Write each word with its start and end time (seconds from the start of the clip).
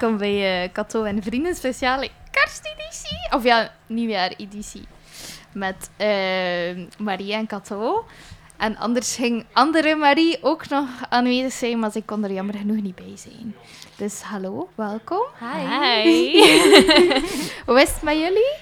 welkom 0.00 0.18
bij 0.18 0.64
uh, 0.64 0.72
Kato 0.72 1.04
en 1.04 1.22
Vrienden 1.22 1.54
speciale 1.54 2.08
kersteditie. 2.30 3.30
Of 3.30 3.44
ja, 3.44 3.70
nieuwjaar-editie. 3.86 4.88
Met 5.52 5.90
uh, 5.98 6.86
Marie 6.98 7.32
en 7.32 7.46
Kato. 7.46 8.04
En 8.56 8.76
anders 8.76 9.16
ging 9.16 9.44
andere 9.52 9.94
Marie 9.96 10.38
ook 10.42 10.68
nog 10.68 10.88
aanwezig 11.08 11.52
zijn, 11.52 11.78
maar 11.78 11.90
ze 11.90 12.02
kon 12.02 12.24
er 12.24 12.32
jammer 12.32 12.54
genoeg 12.54 12.82
niet 12.82 12.94
bij 12.94 13.16
zijn. 13.16 13.54
Dus 13.96 14.22
hallo, 14.22 14.68
welkom. 14.74 15.26
Hi. 15.38 16.32
Hoe 17.66 17.80
is 17.80 17.92
het 17.92 18.02
met 18.02 18.18
jullie? 18.18 18.54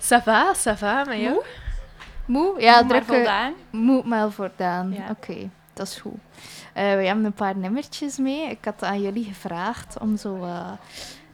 Ça 0.00 0.22
va, 0.22 0.54
ça 0.54 0.76
va, 0.76 1.04
met 1.04 1.20
jou? 1.20 1.42
Moe? 2.26 2.60
Ja, 2.60 2.82
Moe, 2.82 2.92
maar 2.92 3.04
voldaan. 3.04 3.54
Moe, 3.70 4.02
maar 4.04 4.30
voldaan. 4.30 4.92
Ja. 4.92 5.10
Oké, 5.10 5.50
dat 5.74 5.86
is 5.86 5.96
goed. 5.96 6.27
Uh, 6.78 6.84
we 6.84 7.06
hebben 7.06 7.24
een 7.24 7.32
paar 7.32 7.56
nummertjes 7.56 8.18
mee. 8.18 8.50
Ik 8.50 8.64
had 8.64 8.82
aan 8.82 9.02
jullie 9.02 9.24
gevraagd 9.24 9.98
om 9.98 10.16
zo... 10.16 10.36
Uh, 10.36 10.70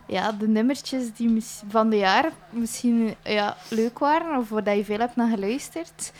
ja, 0.07 0.33
de 0.33 0.49
nummertjes 0.49 1.13
die 1.15 1.45
van 1.69 1.91
de 1.91 1.97
jaar 1.97 2.33
misschien 2.51 3.15
ja, 3.23 3.57
leuk 3.69 3.99
waren, 3.99 4.39
of 4.39 4.49
waar 4.49 4.77
je 4.77 4.85
veel 4.85 4.99
hebt 4.99 5.17
naar 5.17 5.29
geluisterd. 5.29 6.13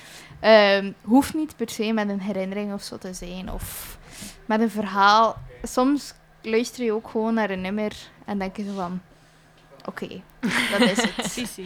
Uh, 0.43 0.93
hoeft 1.03 1.35
niet 1.35 1.57
per 1.57 1.71
se 1.71 1.93
met 1.93 2.09
een 2.09 2.21
herinnering 2.21 2.73
of 2.73 2.83
zo 2.83 2.99
te 2.99 3.15
zijn, 3.15 3.53
of 3.53 3.99
met 4.47 4.61
een 4.61 4.71
verhaal. 4.71 5.37
Soms 5.63 6.15
luister 6.43 6.85
je 6.85 6.93
ook 6.93 7.09
gewoon 7.09 7.35
naar 7.35 7.51
een 7.51 7.61
nummer 7.61 7.93
en 8.25 8.39
denk 8.39 8.57
je 8.57 8.73
van... 8.77 9.01
Oké, 9.85 10.05
okay, 10.05 10.23
dat 10.71 10.81
is 10.81 11.37
het. 11.37 11.59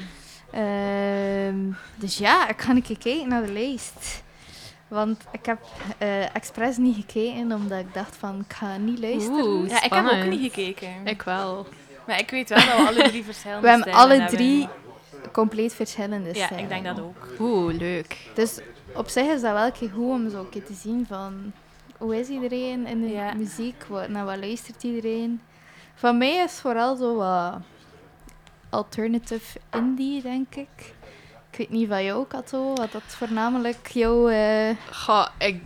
uh, 0.54 1.74
dus 1.94 2.18
ja, 2.18 2.48
ik 2.48 2.60
ga 2.60 2.70
een 2.70 2.82
keer 2.82 2.98
kijken 2.98 3.28
naar 3.28 3.46
de 3.46 3.52
lijst. 3.52 4.22
Want 4.88 5.24
ik 5.32 5.46
heb 5.46 5.58
uh, 6.02 6.34
expres 6.34 6.76
niet 6.76 6.94
gekeken, 6.96 7.52
omdat 7.52 7.78
ik 7.78 7.94
dacht 7.94 8.16
van, 8.16 8.44
ik 8.48 8.52
ga 8.52 8.76
niet 8.76 8.98
luisteren. 8.98 9.44
Oeh, 9.46 9.68
ja, 9.68 9.82
ik 9.82 9.92
heb 9.92 10.06
ook 10.06 10.24
niet 10.24 10.40
gekeken. 10.52 10.88
Ik 11.06 11.22
wel. 11.22 11.66
Maar 12.06 12.18
ik 12.18 12.30
weet 12.30 12.48
wel 12.48 12.58
dat 12.58 12.66
we 12.76 12.86
alle 12.86 13.08
drie 13.08 13.24
verschillende 13.24 13.62
We 13.62 13.68
hebben 13.68 13.92
alle 13.92 14.24
drie 14.26 14.68
compleet 15.32 15.74
verschillende 15.74 16.28
Ja, 16.34 16.44
stijlen. 16.46 16.58
ik 16.58 16.68
denk 16.68 16.84
dat 16.84 17.00
ook. 17.00 17.26
Oeh, 17.38 17.74
leuk. 17.78 18.16
Dus 18.34 18.58
op 18.94 19.08
zich 19.08 19.26
is 19.26 19.40
dat 19.40 19.52
wel 19.52 19.64
een 19.66 19.72
keer 19.72 19.90
goed 19.90 20.10
om 20.10 20.30
zo 20.30 20.40
een 20.40 20.48
keer 20.48 20.64
te 20.64 20.74
zien 20.74 21.06
van... 21.08 21.52
Hoe 21.98 22.18
is 22.18 22.28
iedereen 22.28 22.86
in 22.86 23.00
de 23.00 23.08
Ja. 23.08 23.32
muziek? 23.34 23.84
Wat, 23.88 24.08
naar 24.08 24.24
wat 24.24 24.36
luistert 24.38 24.82
iedereen? 24.82 25.40
Van 25.94 26.18
mij 26.18 26.36
is 26.36 26.52
vooral 26.52 26.96
zo 26.96 27.16
wat 27.16 27.58
alternative 28.70 29.58
indie, 29.72 30.22
denk 30.22 30.54
ik. 30.54 30.94
Ik 31.50 31.58
weet 31.58 31.70
niet 31.70 31.88
van 31.88 32.04
jou, 32.04 32.26
Kato, 32.26 32.74
wat 32.74 32.92
dat 32.92 33.02
voornamelijk 33.06 33.88
jouw... 33.88 34.28
eh, 34.28 34.76
Goh, 34.92 35.26
ik, 35.38 35.62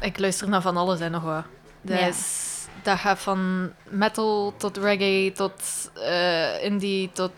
ik 0.00 0.18
luister 0.18 0.48
naar 0.48 0.62
van 0.62 0.76
alles 0.76 1.00
en 1.00 1.10
nog 1.10 1.22
wat. 1.22 1.44
Ja. 1.80 1.98
is, 1.98 2.50
dat 2.82 2.98
gaat 2.98 3.18
van 3.18 3.72
metal 3.88 4.54
tot 4.56 4.76
reggae 4.76 5.32
tot 5.32 5.90
eh, 5.94 6.64
indie 6.64 7.10
tot 7.12 7.32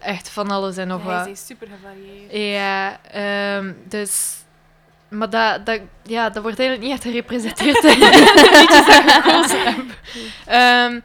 echt 0.00 0.28
van 0.28 0.50
alles 0.50 0.76
en 0.76 0.88
nog 0.88 1.02
wat. 1.02 1.26
is 1.26 1.46
super 1.46 1.68
gevarieerd. 1.68 2.32
Ja, 2.32 3.00
ehm, 3.02 3.72
dus... 3.84 4.36
Maar 5.16 5.30
dat, 5.30 5.66
dat, 5.66 5.80
ja, 6.02 6.30
dat 6.30 6.42
wordt 6.42 6.58
eigenlijk 6.58 6.88
niet 6.88 6.98
echt 6.98 7.08
gerepresenteerd 7.08 7.84
in 7.84 7.98
de 8.00 8.08
liedjes 8.08 8.86
dat 8.86 9.02
ik 9.02 9.10
gekozen 9.10 9.60
heb. 9.64 9.84
Ehm, 10.46 11.00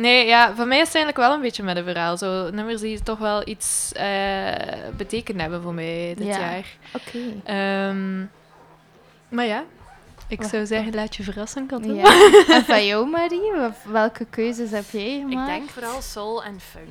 nee, 0.00 0.26
ja, 0.26 0.54
voor 0.54 0.66
mij 0.66 0.78
is 0.80 0.86
het 0.86 0.94
eigenlijk 0.96 1.26
wel 1.26 1.34
een 1.34 1.40
beetje 1.42 1.62
met 1.62 1.76
een 1.76 1.84
verhaal. 1.84 2.16
Zo 2.16 2.50
nummers 2.50 2.80
die 2.80 3.02
toch 3.02 3.18
wel 3.18 3.48
iets 3.48 3.92
eh 3.92 4.52
betekend 4.96 5.40
hebben 5.40 5.62
voor 5.62 5.74
mij 5.74 6.14
dit 6.18 6.26
Ja. 6.26 6.38
jaar. 6.38 6.64
Oké. 6.92 7.18
Ehm, 7.44 8.20
maar 9.28 9.46
ja, 9.46 9.64
ik 10.28 10.38
Wacht, 10.38 10.50
zou 10.50 10.66
zeggen, 10.66 10.94
laat 10.94 11.16
je 11.16 11.22
verrassen. 11.22 11.68
Ja. 11.82 12.04
En 12.54 12.64
van 12.64 12.86
jou, 12.86 13.08
Marie? 13.08 13.52
Wel- 13.52 13.72
Welke 13.84 14.26
keuzes 14.30 14.70
heb 14.70 14.84
jij 14.90 15.02
Ik 15.14 15.20
gemaakt? 15.28 15.48
denk 15.50 15.70
vooral 15.70 16.02
soul 16.02 16.44
en 16.44 16.60
funk. 16.60 16.88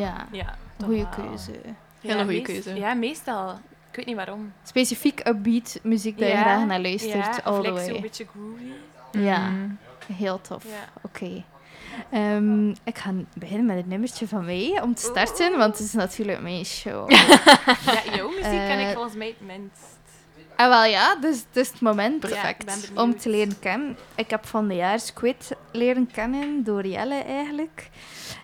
Ja, 0.00 0.26
Ja, 0.32 0.54
goede 0.84 1.06
keuze. 1.16 1.52
Hele 2.00 2.22
goede 2.24 2.42
keuze. 2.42 2.74
Ja, 2.74 2.94
meestal. 2.94 3.60
Ik 3.98 4.04
weet 4.04 4.16
niet 4.16 4.26
waarom. 4.26 4.52
Specifiek 4.64 5.26
upbeat 5.28 5.78
muziek 5.82 6.18
dat 6.18 6.28
je 6.28 6.36
graag 6.36 6.66
naar 6.66 6.80
luistert, 6.80 7.36
ja, 7.36 7.40
all 7.44 7.62
the 7.62 7.70
way. 7.72 7.86
zo'n 7.88 8.00
beetje 8.00 8.26
groovy. 8.32 9.24
Ja, 9.26 9.48
Mm. 9.48 9.78
heel 10.12 10.40
tof. 10.40 10.64
Oké. 11.02 11.44
Ehm, 12.10 12.68
ik 12.68 12.98
ga 12.98 13.10
beginnen 13.34 13.66
met 13.66 13.76
het 13.76 13.86
nummertje 13.86 14.28
van 14.28 14.44
mij 14.44 14.80
om 14.82 14.94
te 14.94 15.02
starten, 15.02 15.58
want 15.58 15.78
het 15.78 15.86
is 15.86 15.92
natuurlijk 15.92 16.40
mijn 16.40 16.64
show. 16.64 17.10
Ja, 17.10 18.02
jouw 18.16 18.28
muziek 18.28 18.42
ken 18.42 18.78
Eh, 18.78 18.88
ik 18.88 18.92
volgens 18.94 19.14
mij 19.14 19.26
het 19.26 19.40
minst. 19.46 19.82
ah, 20.56 20.68
wel 20.68 20.84
ja, 20.84 21.14
dus 21.16 21.36
het 21.36 21.56
is 21.56 21.68
het 21.70 21.80
moment 21.80 22.20
Perfect. 22.20 22.90
om 22.94 23.16
te 23.18 23.28
leren 23.30 23.58
kennen. 23.58 23.96
Ik 24.14 24.30
heb 24.30 24.46
van 24.46 24.68
de 24.68 24.74
jaar 24.74 25.00
Squid 25.00 25.50
leren 25.72 26.10
kennen 26.12 26.64
door 26.64 26.86
Jelle 26.86 27.22
eigenlijk. 27.22 27.90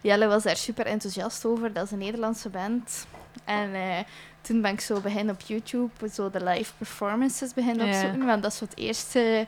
Jelle 0.03 0.26
was 0.26 0.42
daar 0.42 0.56
super 0.56 0.86
enthousiast 0.86 1.44
over. 1.44 1.72
Dat 1.72 1.84
is 1.84 1.91
een 1.91 1.98
Nederlandse 1.98 2.48
band. 2.48 3.06
En 3.44 3.75
eh, 3.75 3.98
toen 4.44 4.60
ben 4.60 4.72
ik 4.72 4.81
zo 4.81 5.00
beginnen 5.00 5.34
op 5.34 5.41
YouTube 5.41 6.09
zo 6.12 6.31
de 6.31 6.44
live 6.44 6.72
performances 6.78 7.55
beginnen 7.55 7.87
Ja. 7.87 7.93
opzoeken. 7.94 8.27
Want 8.27 8.43
dat 8.43 8.53
is 8.53 8.60
het 8.60 8.77
eerste 8.77 9.47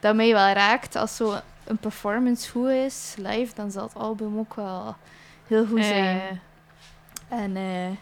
dat 0.00 0.14
mij 0.14 0.32
wel 0.32 0.52
raakt. 0.52 0.96
Als 0.96 1.16
zo 1.16 1.40
een 1.64 1.76
performance 1.78 2.50
goed 2.50 2.68
is, 2.68 3.14
live, 3.18 3.54
dan 3.54 3.70
zal 3.70 3.82
het 3.82 3.94
album 3.94 4.38
ook 4.38 4.54
wel 4.54 4.96
heel 5.46 5.66
goed 5.66 5.84
zijn. 5.84 6.40
En 7.28 7.56
eh, 7.56 7.96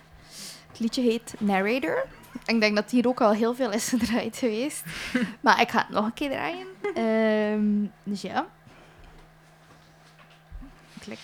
het 0.70 0.78
liedje 0.80 1.02
heet 1.02 1.34
Narrator. 1.38 2.04
Ik 2.46 2.60
denk 2.60 2.76
dat 2.76 2.90
hier 2.90 3.06
ook 3.08 3.20
al 3.20 3.32
heel 3.32 3.54
veel 3.54 3.70
is 3.72 3.88
gedraaid 3.98 4.36
geweest. 4.36 4.82
maar 5.40 5.60
ik 5.60 5.70
ga 5.70 5.78
het 5.78 5.88
nog 5.88 6.04
een 6.04 6.14
keer 6.14 6.30
draaien. 6.30 6.66
Ehm, 6.94 7.86
dus 8.02 8.20
ja. 8.20 8.46
Klik. 11.00 11.18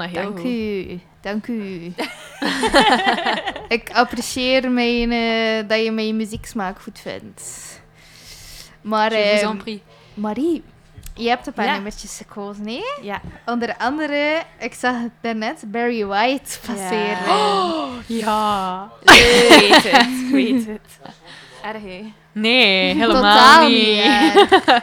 Dat 0.00 0.08
heel 0.08 0.22
Dank 0.22 0.36
goed. 0.38 0.46
u. 0.46 1.00
Dank 1.20 1.46
u. 1.46 1.92
ik 3.76 3.90
apprecieer 3.92 4.70
mijn, 4.70 5.12
eh, 5.12 5.68
dat 5.68 5.84
je 5.84 5.90
mijn 5.92 6.16
muzieksmaak 6.16 6.80
goed 6.82 6.98
vindt. 7.00 7.42
Maar, 8.80 9.12
Je 9.12 9.18
ehm. 9.18 9.78
Marie, 10.14 10.62
je 11.14 11.28
hebt 11.28 11.46
een 11.46 11.52
paar 11.52 11.64
Ja. 11.64 11.72
nummertjes 11.74 12.16
gekozen, 12.16 12.64
nee? 12.64 12.82
Ja. 13.02 13.20
Onder 13.46 13.76
andere, 13.76 14.42
ik 14.58 14.74
zag 14.74 15.00
het 15.02 15.12
daarnet, 15.20 15.62
Barry 15.66 16.04
White 16.06 16.58
passeren. 16.66 17.18
Ja. 18.06 18.90
Ik 19.02 19.10
weet 19.60 19.92
het. 19.92 20.06
Ik 20.06 20.28
weet 20.30 20.66
het. 20.66 20.98
Erg, 21.62 21.82
hè? 21.82 22.12
Nee, 22.32 22.94
helemaal 22.94 23.14
Totaal 23.22 23.68
niet. 23.68 24.04
niet. 24.04 24.82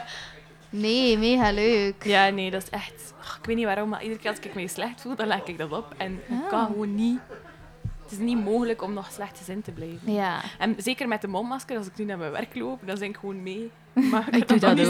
Nee, 0.70 1.18
mega 1.18 1.50
leuk. 1.52 2.04
Ja, 2.04 2.28
nee, 2.28 2.50
dat 2.50 2.62
is 2.62 2.70
echt... 2.70 3.12
weet 3.48 3.56
niet 3.56 3.64
waarom, 3.64 3.88
maar 3.88 4.02
iedere 4.02 4.20
keer 4.20 4.30
als 4.30 4.38
ik 4.40 4.54
me 4.54 4.68
slecht 4.68 5.00
voel, 5.00 5.14
dan 5.16 5.26
leg 5.26 5.44
ik 5.44 5.58
dat 5.58 5.72
op. 5.72 5.94
En 5.96 6.12
ik 6.12 6.42
Ah. 6.44 6.48
kan 6.48 6.66
gewoon 6.66 6.94
niet... 6.94 7.18
Het 8.02 8.18
is 8.18 8.24
niet 8.24 8.44
mogelijk 8.44 8.82
om 8.82 8.92
nog 8.92 9.10
slecht 9.12 9.38
gezin 9.38 9.62
te 9.62 9.70
blijven. 9.70 10.12
Ja. 10.12 10.40
En 10.58 10.74
zeker 10.78 11.08
met 11.08 11.20
de 11.20 11.28
mondmasker, 11.28 11.76
als 11.76 11.86
ik 11.86 11.96
nu 11.96 12.04
naar 12.04 12.18
mijn 12.18 12.30
werk 12.30 12.54
loop, 12.54 12.80
dan 12.86 12.96
zing 12.96 13.14
ik 13.14 13.20
gewoon 13.20 13.42
mee. 13.42 13.70
Maar 14.10 14.36
Ik 14.36 14.48
doe 14.48 14.58
dat 14.58 14.70
ook. 14.70 14.86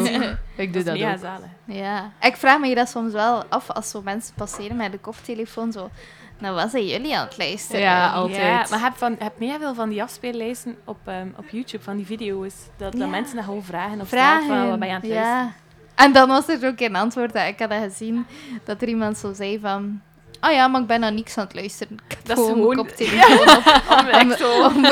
Ik 0.57 0.73
doe 0.73 0.83
Dat 0.83 0.85
dat 0.85 0.95
is 0.95 1.01
mega 1.03 1.13
ook. 1.13 1.19
zalig. 1.19 1.49
Ja. 1.65 2.13
Ik 2.21 2.37
vraag 2.37 2.59
me 2.61 2.75
dat 2.75 2.89
soms 2.89 3.13
wel 3.13 3.45
af 3.45 3.71
als 3.71 3.91
zo 3.91 4.03
mensen 4.03 4.35
passeren 4.35 4.77
met 4.77 4.93
de 4.93 4.99
koptelefoon 4.99 5.73
zo. 5.73 5.91
Nou, 6.39 6.55
wat 6.55 6.71
zijn 6.71 6.87
jullie 6.87 7.17
aan 7.17 7.27
het 7.27 7.39
luisteren? 7.39 7.81
Ja, 7.81 8.11
al- 8.13 8.29
Ja, 8.29 8.35
Altijd. 8.37 8.71
maar 8.71 8.79
je 8.79 8.85
hebt, 8.85 8.99
van, 8.99 9.11
je 9.11 9.23
hebt 9.25 9.39
mega 9.39 9.59
veel 9.59 9.75
van 9.75 9.89
die 9.89 10.03
afspeellijsten 10.03 10.77
op, 10.85 10.99
ehm, 11.05 11.29
op 11.37 11.49
YouTube, 11.49 11.83
van 11.85 11.97
die 11.97 12.07
video's. 12.07 12.55
Dat, 12.77 12.93
Ja. 12.93 12.99
dat 12.99 13.09
mensen 13.09 13.37
dat 13.37 13.45
gewoon 13.45 13.63
vragen 13.63 14.07
straat 14.07 14.09
Vragen. 14.09 14.47
van, 14.47 14.69
wat 14.69 14.79
ben 14.79 14.89
je 14.89 14.95
aan 14.95 15.01
het 15.01 15.11
luisteren? 15.11 15.55
En 15.99 16.13
dan 16.13 16.29
was 16.29 16.49
er 16.49 16.67
ook 16.69 16.81
een 16.81 16.97
antwoord 16.97 17.33
dat 17.33 17.47
ik 17.47 17.59
had 17.59 17.71
dat 17.71 17.83
gezien, 17.83 18.27
dat 18.65 18.83
er 18.83 18.89
iemand 18.89 19.19
zo 19.19 19.33
zei 19.33 19.59
van... 19.61 20.01
Oh 20.41 20.53
ja, 20.53 20.69
maar 20.69 20.81
ik 20.81 20.87
ben 20.87 21.01
naar 21.01 21.13
niks 21.13 21.39
aan 21.39 21.45
het 21.45 21.55
luisteren. 21.55 21.99
Ik 22.09 22.17
heb 22.17 22.27
Dat 22.27 22.39
is 22.39 22.45
gewoon 22.45 22.67
mijn 22.67 22.77
koptelefoon 22.79 23.57
op. 23.57 23.65
Om, 24.21 24.33
Om, 24.63 24.77
om, 24.77 24.87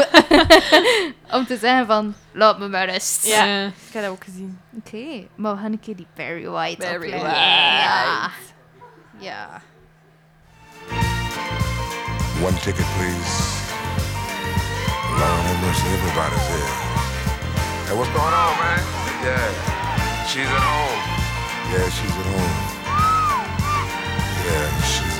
om 1.38 1.46
te 1.46 1.56
zeggen 1.56 1.86
van, 1.86 2.14
laat 2.32 2.58
me 2.58 2.68
maar 2.68 2.90
rust. 2.90 3.26
Ja. 3.26 3.66
Ik 3.66 3.72
heb 3.92 4.02
dat 4.02 4.12
ook 4.12 4.24
gezien. 4.24 4.60
Oké, 4.78 5.26
maar 5.34 5.54
we 5.54 5.60
gaan 5.60 5.72
een 5.72 5.80
keer 5.80 5.96
die 5.96 6.06
Barry 6.16 6.48
White 6.48 6.78
Barry 6.78 6.96
opleggen. 6.96 7.20
White. 7.20 7.40
Ja. 7.40 8.30
Ja. 9.18 9.60
One 12.42 12.58
ticket, 12.58 12.86
please. 12.96 13.64
Lord 15.18 15.40
have 15.46 15.66
mercy, 15.66 15.86
everybody's 15.86 16.46
here. 16.48 16.72
Hey, 17.86 17.94
what's 17.96 18.10
going 18.10 18.34
on, 18.34 18.52
man? 18.58 18.80
Yeah, 19.24 19.75
she's 20.28 20.42
at 20.42 20.58
home. 20.58 21.02
Yeah, 21.70 21.88
she's 21.88 22.10
at 22.10 22.26
home. 22.26 22.56
Yeah, 24.42 24.82
she's 24.82 25.15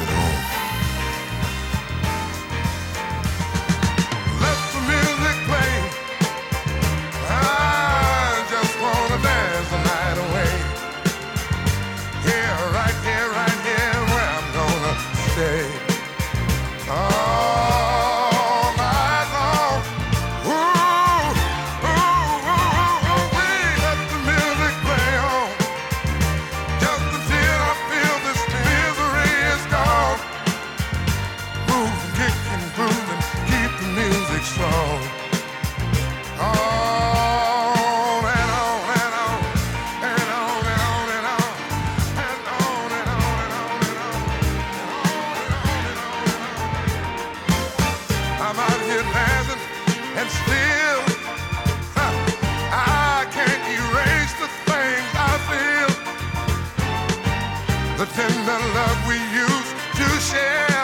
And 58.18 58.48
the 58.48 58.58
love 58.74 59.06
we 59.06 59.16
used 59.16 59.76
to 59.96 60.08
share 60.20 60.75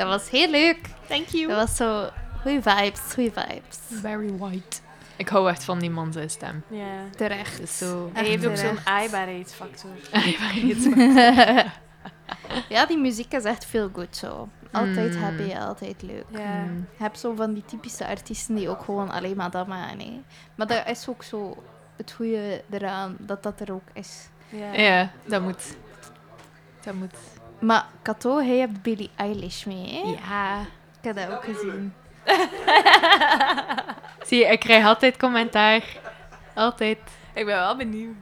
dat 0.00 0.08
was 0.08 0.30
heel 0.30 0.50
leuk. 0.50 0.78
Thank 1.08 1.26
you. 1.28 1.48
Dat 1.48 1.56
was 1.56 1.76
zo 1.76 2.08
goede 2.42 2.62
vibes, 2.62 3.00
goede 3.14 3.30
vibes. 3.32 4.00
Barry 4.02 4.36
White. 4.36 4.78
Ik 5.16 5.28
hou 5.28 5.48
echt 5.48 5.64
van 5.64 5.78
die 5.78 5.90
man 5.90 6.12
zijn 6.12 6.30
stem. 6.30 6.62
Ja. 6.68 6.86
Terecht. 7.16 7.68
Zo... 7.68 8.10
Hij 8.12 8.24
heeft 8.24 8.46
ook 8.46 8.56
zo'n 8.56 8.78
aaibaarheidsfactor. 8.84 9.90
ja, 12.68 12.86
die 12.86 12.98
muziek 12.98 13.32
is 13.32 13.44
echt 13.44 13.64
veel 13.64 13.90
goed 13.92 14.16
zo. 14.16 14.48
Altijd 14.72 15.14
Mm. 15.14 15.22
happy, 15.22 15.54
altijd 15.54 16.02
leuk. 16.02 16.24
Ja. 16.28 16.54
Mm. 16.54 16.86
Je 16.96 17.02
hebt 17.02 17.18
zo 17.18 17.34
van 17.34 17.52
die 17.52 17.64
typische 17.64 18.06
artiesten 18.06 18.54
die 18.54 18.68
ook 18.68 18.82
gewoon 18.82 19.10
alleen 19.10 19.36
maar 19.36 19.50
dat 19.50 19.66
maken. 19.66 20.24
Maar 20.54 20.66
dat 20.66 20.88
is 20.88 21.08
ook 21.08 21.22
zo 21.22 21.62
het 21.96 22.12
goede 22.12 22.62
eraan, 22.70 23.16
dat 23.18 23.42
dat 23.42 23.60
er 23.60 23.72
ook 23.72 23.88
is. 23.92 24.28
Ja. 24.48 24.72
Ja, 24.72 25.10
dat 25.24 25.42
moet. 25.42 25.76
Dat 26.84 26.94
moet. 26.94 27.14
Maar 27.60 27.86
Kato, 28.02 28.36
hij 28.38 28.56
hebt 28.56 28.82
Billie 28.82 29.10
Eilish 29.16 29.64
mee, 29.64 29.92
hè? 29.92 30.10
Ja. 30.28 30.60
Ik 31.00 31.14
heb 31.14 31.16
dat 31.16 31.30
ook 31.36 31.44
gezien. 31.44 31.92
Zie 34.26 34.38
je, 34.38 34.44
ik 34.46 34.60
krijg 34.60 34.84
altijd 34.86 35.16
commentaar. 35.16 35.82
Altijd. 36.54 36.98
Ik 37.34 37.46
ben 37.46 37.56
wel 37.56 37.76
benieuwd. 37.76 38.14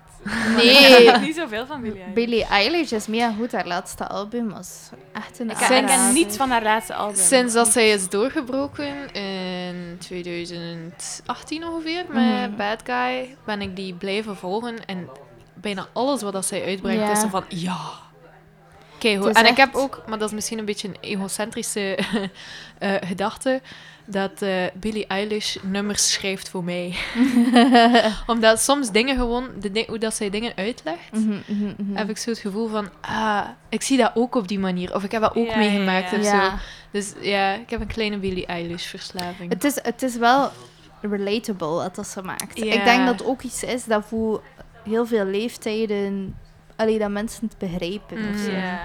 Nee. 0.56 0.68
Ik 1.02 1.10
weet 1.10 1.20
niet 1.20 1.36
zoveel 1.36 1.66
van 1.66 1.80
Billie 1.80 1.98
Eilish. 1.98 2.14
Billie 2.14 2.44
Eilish 2.44 2.92
is 2.92 3.06
mega 3.06 3.32
goed. 3.38 3.52
Haar 3.52 3.66
laatste 3.66 4.08
album 4.08 4.50
was 4.50 4.88
echt 5.12 5.38
een 5.38 5.50
Ik 5.50 5.56
ken, 5.56 5.62
ik 5.64 5.68
ken 5.68 5.82
aanrader. 5.88 6.12
niets 6.12 6.36
van 6.36 6.50
haar 6.50 6.62
laatste 6.62 6.94
album. 6.94 7.16
Sinds 7.16 7.54
dat 7.54 7.68
zij 7.68 7.90
is 7.90 8.08
doorgebroken 8.08 9.12
in 9.12 9.96
2018 9.98 11.64
ongeveer 11.64 12.04
met 12.08 12.24
Mhm. 12.24 12.56
Bad 12.56 12.80
Guy, 12.84 13.36
ben 13.44 13.60
ik 13.62 13.76
die 13.76 13.94
blijven 13.94 14.36
volgen. 14.36 14.84
En 14.86 15.08
bijna 15.54 15.86
alles 15.92 16.22
wat 16.22 16.32
dat 16.32 16.46
zij 16.46 16.64
uitbrengt 16.64 17.02
Ja. 17.06 17.10
is 17.12 17.20
zo 17.20 17.28
van 17.28 17.44
ja. 17.48 17.76
Kijk, 18.98 19.24
en 19.24 19.46
ik 19.46 19.56
heb 19.56 19.74
ook, 19.74 20.02
maar 20.06 20.18
dat 20.18 20.28
is 20.28 20.34
misschien 20.34 20.58
een 20.58 20.64
beetje 20.64 20.88
een 20.88 20.96
egocentrische 21.00 21.98
eh, 22.78 22.94
gedachte, 23.00 23.60
dat 24.04 24.42
eh, 24.42 24.64
Billie 24.74 25.06
Eilish 25.06 25.56
nummers 25.62 26.12
schrijft 26.12 26.48
voor 26.48 26.64
mij. 26.64 26.94
Omdat 28.26 28.60
soms 28.60 28.90
dingen 28.90 29.16
gewoon, 29.16 29.48
de 29.60 29.84
hoe 29.88 29.98
dat 29.98 30.14
zij 30.14 30.30
dingen 30.30 30.52
uitlegt, 30.56 31.12
Mhm, 31.12 31.38
mhm, 31.46 31.72
mhm. 31.76 31.96
heb 31.96 32.10
ik 32.10 32.18
zo 32.18 32.30
het 32.30 32.38
gevoel 32.38 32.68
van, 32.68 32.88
ah, 33.00 33.48
ik 33.68 33.82
zie 33.82 33.96
dat 33.96 34.10
ook 34.14 34.34
op 34.34 34.48
die 34.48 34.58
manier. 34.58 34.94
Of 34.94 35.04
ik 35.04 35.12
heb 35.12 35.22
dat 35.22 35.36
ook 35.36 35.48
Ja, 35.48 35.56
meegemaakt 35.56 36.10
ja, 36.10 36.18
of 36.18 36.24
ja. 36.24 36.50
zo. 36.50 36.56
Dus 36.90 37.12
ja, 37.20 37.52
ik 37.54 37.70
heb 37.70 37.80
een 37.80 37.86
kleine 37.86 38.18
Billie 38.18 38.46
Eilish-verslaving. 38.46 39.52
Het 39.52 39.64
is, 39.64 39.78
het 39.82 40.02
is 40.02 40.16
wel 40.16 40.50
relatable 41.00 41.68
wat 41.68 41.94
dat 41.94 42.06
ze 42.06 42.22
maakt. 42.22 42.58
Ja. 42.58 42.72
Ik 42.72 42.84
denk 42.84 43.06
dat 43.06 43.18
het 43.18 43.28
ook 43.28 43.42
iets 43.42 43.62
is 43.62 43.84
dat 43.84 44.04
voor 44.04 44.42
heel 44.84 45.06
veel 45.06 45.24
leeftijden... 45.24 46.34
Allee, 46.78 46.98
dat 46.98 47.10
mensen 47.10 47.48
het 47.48 47.58
begrijpen. 47.58 48.38
Ja. 48.52 48.80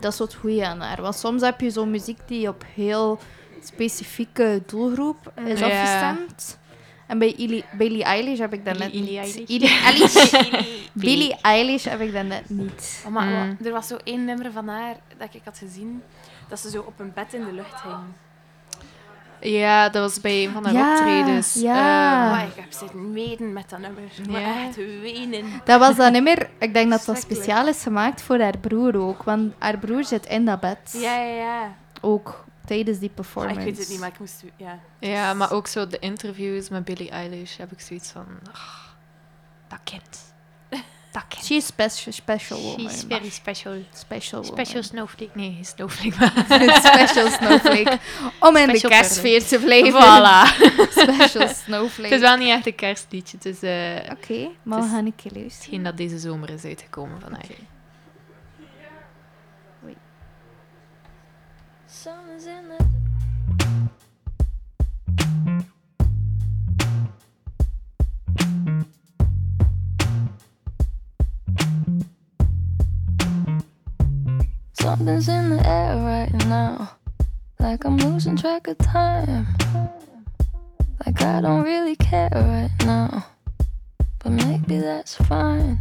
Dat 0.00 0.12
is 0.12 0.18
wat 0.18 0.34
goeie 0.34 0.66
aan 0.66 0.80
haar. 0.80 1.02
Want 1.02 1.14
soms 1.14 1.42
heb 1.42 1.60
je 1.60 1.70
zo'n 1.70 1.90
muziek 1.90 2.18
die 2.26 2.48
op 2.48 2.64
heel 2.74 3.18
specifieke 3.62 4.62
doelgroep 4.66 5.32
is 5.44 5.62
afgestemd. 5.62 6.58
En 7.06 7.18
bij 7.18 7.34
Ili- 7.36 7.64
Billie 7.72 8.04
Eilish 8.04 8.38
heb 8.38 8.52
ik 8.52 8.64
dat 8.64 8.78
net 8.78 8.90
Billie 8.90 9.08
niet. 9.10 9.18
Eilish? 9.18 9.46
Billie 9.46 9.68
Eilish. 9.84 10.30
Billie 10.92 11.34
Eilish 11.40 11.84
heb 11.84 12.00
ik 12.00 12.12
dat 12.12 12.24
net 12.24 12.48
niet. 12.50 13.02
Oh, 13.06 13.12
maar, 13.12 13.26
Mm. 13.26 13.32
maar 13.32 13.56
er 13.64 13.72
was 13.72 13.86
zo 13.86 13.96
één 14.04 14.24
nummer 14.24 14.52
van 14.52 14.68
haar 14.68 14.96
dat 15.18 15.34
ik 15.34 15.40
had 15.44 15.58
gezien, 15.58 16.02
dat 16.48 16.60
ze 16.60 16.70
zo 16.70 16.80
op 16.86 17.00
een 17.00 17.12
bed 17.14 17.34
in 17.34 17.44
de 17.44 17.52
lucht 17.52 17.82
hing. 17.82 17.94
Ja, 19.40 19.88
dat 19.88 20.02
was 20.02 20.20
bij 20.20 20.44
een 20.44 20.52
van 20.52 20.64
haar 20.64 20.72
Ja, 20.74 20.90
optredens. 20.92 21.54
ja. 21.54 21.74
Ehm, 21.74 22.30
Maar 22.30 22.46
ik 22.46 22.54
heb 22.54 22.72
zitten 22.72 23.12
meten 23.12 23.52
met 23.52 23.70
dat 23.70 23.78
nummer. 23.78 24.02
Maar 24.30 24.40
Ja. 24.40 24.66
echt 24.66 24.76
wenen. 24.76 25.44
Dat 25.64 25.80
was 25.80 25.96
dan 25.96 26.12
niet 26.12 26.22
meer... 26.22 26.50
Ik 26.58 26.74
denk 26.74 26.90
dat 26.90 27.04
dat 27.04 27.18
speciaal 27.18 27.66
is 27.68 27.82
gemaakt 27.82 28.22
voor 28.22 28.38
haar 28.40 28.58
broer 28.58 28.96
ook. 29.00 29.22
Want 29.22 29.54
haar 29.58 29.78
broer 29.78 30.04
zit 30.04 30.26
in 30.26 30.44
dat 30.44 30.60
bed. 30.60 30.78
Ja, 30.92 31.16
ja, 31.20 31.34
ja. 31.34 31.74
Ook 32.00 32.44
tijdens 32.66 32.98
die 32.98 33.08
performance. 33.08 33.60
ik 33.60 33.66
weet 33.66 33.78
het 33.78 33.88
niet, 33.88 33.98
maar 34.00 34.08
ik 34.08 34.18
moest... 34.18 34.42
Ja. 34.56 34.78
ja, 34.98 35.34
maar 35.34 35.52
ook 35.52 35.66
zo 35.66 35.86
de 35.86 35.98
interviews 35.98 36.68
met 36.68 36.84
Billie 36.84 37.10
Eilish 37.10 37.56
heb 37.56 37.72
ik 37.72 37.80
zoiets 37.80 38.10
van... 38.10 38.26
ach, 38.52 38.96
dat 39.68 39.78
kind. 39.84 40.27
Dat 41.12 41.24
kind. 41.28 41.44
She 41.44 41.54
is 41.54 41.66
special, 41.66 42.12
special 42.12 42.60
woman. 42.62 42.90
She's 42.90 43.04
very 43.04 43.30
special. 43.30 43.82
Special 43.92 44.42
woman. 44.42 44.56
Special 44.56 44.82
snowflake. 44.82 45.30
Nee, 45.34 45.58
snowflake, 45.62 46.14
special 46.82 47.30
snowflake. 47.30 47.98
Om 48.40 48.56
in 48.56 48.66
de 48.66 48.76
Special 48.78 48.90
kerstsfeer 48.90 49.44
te 49.46 49.58
blijven. 49.58 50.00
Voilà. 50.02 50.66
Special 50.90 51.48
snowflake. 51.64 52.02
Het 52.02 52.12
is 52.12 52.20
wel 52.20 52.36
niet 52.36 52.48
echt 52.48 52.66
een 52.66 52.74
kerstliedje. 52.74 53.36
Het 53.36 53.46
is 53.46 53.62
eh, 53.62 54.10
Oké, 54.12 54.48
maar 54.62 54.80
we 54.80 54.88
gaan 54.88 55.06
een 55.06 55.14
keer 55.16 55.32
luisteren. 55.32 55.60
hetgeen 55.60 55.82
dat 55.82 55.96
deze 55.96 56.18
zomer 56.18 56.50
is 56.50 56.64
uitgekomen 56.64 57.20
van 57.20 57.32
haar. 57.32 57.46
Something's 74.80 75.28
in 75.28 75.50
the 75.50 75.68
air 75.68 75.96
right 75.96 76.32
now. 76.46 76.92
Like 77.58 77.84
I'm 77.84 77.96
losing 77.96 78.36
track 78.36 78.68
of 78.68 78.78
time. 78.78 79.46
Like 81.04 81.20
I 81.20 81.40
don't 81.40 81.64
really 81.64 81.96
care 81.96 82.30
right 82.32 82.70
now. 82.84 83.26
But 84.20 84.30
maybe 84.30 84.78
that's 84.78 85.16
fine. 85.16 85.80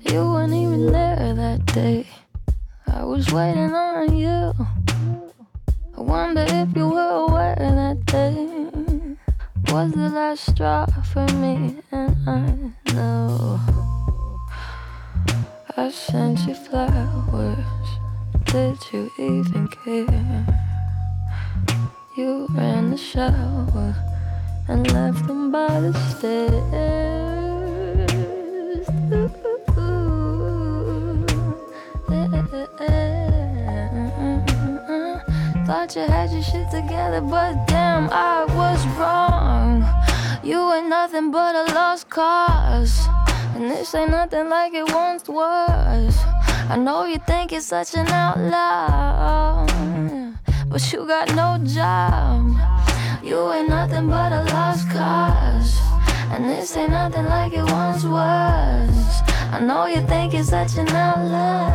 You 0.00 0.30
weren't 0.30 0.52
even 0.54 0.92
there 0.92 1.34
that 1.34 1.66
day. 1.66 2.06
I 2.86 3.02
was 3.04 3.32
waiting 3.32 3.74
on 3.74 4.16
you. 4.16 4.52
I 5.96 6.00
wonder 6.00 6.44
if 6.46 6.76
you 6.76 6.88
were 6.88 7.26
aware 7.26 7.56
that 7.56 8.06
day 8.06 8.66
was 9.72 9.92
the 9.92 10.08
last 10.10 10.46
straw 10.46 10.86
for 11.12 11.26
me, 11.34 11.76
and 11.90 12.16
I 12.28 12.92
know. 12.94 13.75
I 15.86 15.90
sent 15.90 16.40
you 16.48 16.54
flowers. 16.54 17.88
Did 18.46 18.76
you 18.92 19.08
even 19.20 19.68
care? 19.68 20.44
You 22.16 22.48
ran 22.50 22.90
the 22.90 22.96
shower 22.96 23.94
and 24.66 24.92
left 24.92 25.24
them 25.28 25.52
by 25.52 25.78
the 25.78 25.92
stairs. 26.10 26.50
Thought 35.66 35.94
you 35.94 36.02
had 36.02 36.32
your 36.32 36.42
shit 36.42 36.68
together, 36.72 37.20
but 37.20 37.64
damn, 37.68 38.10
I 38.10 38.44
was 38.58 38.84
wrong. 38.98 39.86
You 40.42 40.72
ain't 40.72 40.88
nothing 40.88 41.30
but 41.30 41.54
a 41.54 41.72
lost 41.72 42.10
cause. 42.10 43.06
And 43.56 43.70
this 43.70 43.94
ain't 43.94 44.10
nothing 44.10 44.50
like 44.50 44.74
it 44.74 44.92
once 44.92 45.26
was. 45.26 46.14
I 46.68 46.76
know 46.76 47.06
you 47.06 47.18
think 47.26 47.52
you're 47.52 47.62
such 47.62 47.94
an 47.94 48.06
outlaw, 48.08 49.64
but 50.68 50.92
you 50.92 51.06
got 51.06 51.34
no 51.34 51.56
job. 51.64 52.54
You 53.24 53.50
ain't 53.54 53.70
nothing 53.70 54.10
but 54.10 54.30
a 54.30 54.42
lost 54.52 54.90
cause. 54.90 55.80
And 56.32 56.44
this 56.44 56.76
ain't 56.76 56.90
nothing 56.90 57.24
like 57.24 57.54
it 57.54 57.64
once 57.64 58.04
was. 58.04 59.22
I 59.50 59.60
know 59.62 59.86
you 59.86 60.02
think 60.02 60.34
you're 60.34 60.44
such 60.44 60.76
an 60.76 60.88
outlaw, 60.90 61.70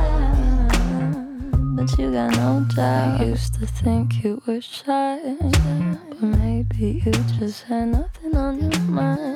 but 1.75 1.97
you 1.97 2.11
got 2.11 2.29
no 2.37 2.63
job. 2.75 3.21
I 3.21 3.23
used 3.23 3.55
to 3.55 3.65
think 3.65 4.23
you 4.23 4.39
were 4.45 4.61
shy, 4.61 5.19
but 6.09 6.21
maybe 6.21 7.01
you 7.03 7.11
just 7.39 7.63
had 7.63 7.87
nothing 7.87 8.37
on 8.37 8.71
your 8.71 8.81
mind. 8.81 9.30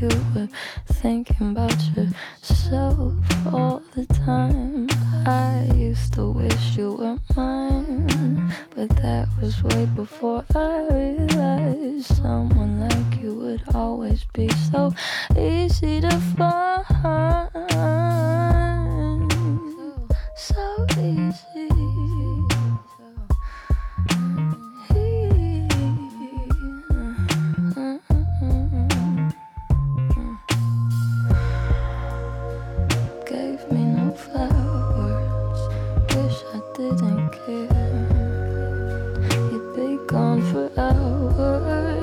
You 0.00 0.08
were 0.32 0.48
thinking 0.86 1.50
about 1.50 1.76
yourself 1.96 3.14
all 3.52 3.82
the 3.96 4.06
time. 4.06 4.86
I 5.26 5.68
used 5.74 6.12
to 6.12 6.30
wish 6.30 6.76
you 6.76 6.92
were 6.92 7.18
mine, 7.34 8.52
but 8.76 8.90
that 9.02 9.26
was 9.42 9.60
way 9.64 9.86
before 9.96 10.44
I 10.54 10.86
realized 10.92 12.14
someone 12.14 12.78
like 12.88 13.20
you 13.20 13.34
would 13.34 13.62
always 13.74 14.24
be 14.32 14.48
so 14.70 14.94
easy 15.36 16.00
to 16.00 16.10
find. 16.36 17.48
So 20.36 20.86
easy. 21.00 21.87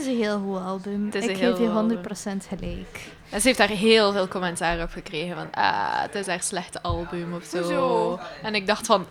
is 0.00 0.06
een 0.06 0.16
heel 0.16 0.38
goed 0.40 0.58
album. 0.60 1.04
Het 1.06 1.14
is 1.14 1.24
Ik 1.24 1.28
geef 1.36 1.38
heel 1.56 1.60
je 1.90 1.96
goed 2.02 2.42
100% 2.44 2.48
gelijk. 2.48 3.00
En 3.30 3.40
ze 3.40 3.46
heeft 3.46 3.58
daar 3.58 3.68
heel 3.68 4.12
veel 4.12 4.28
commentaar 4.28 4.82
op 4.82 4.90
gekregen. 4.90 5.36
Van, 5.36 5.48
ah, 5.50 6.00
het 6.02 6.14
is 6.14 6.26
een 6.26 6.40
slechte 6.40 6.82
album 6.82 7.34
of 7.34 7.44
zo. 7.44 7.58
Hoezo? 7.58 8.18
En 8.42 8.54
ik 8.54 8.66
dacht 8.66 8.86
van, 8.86 9.06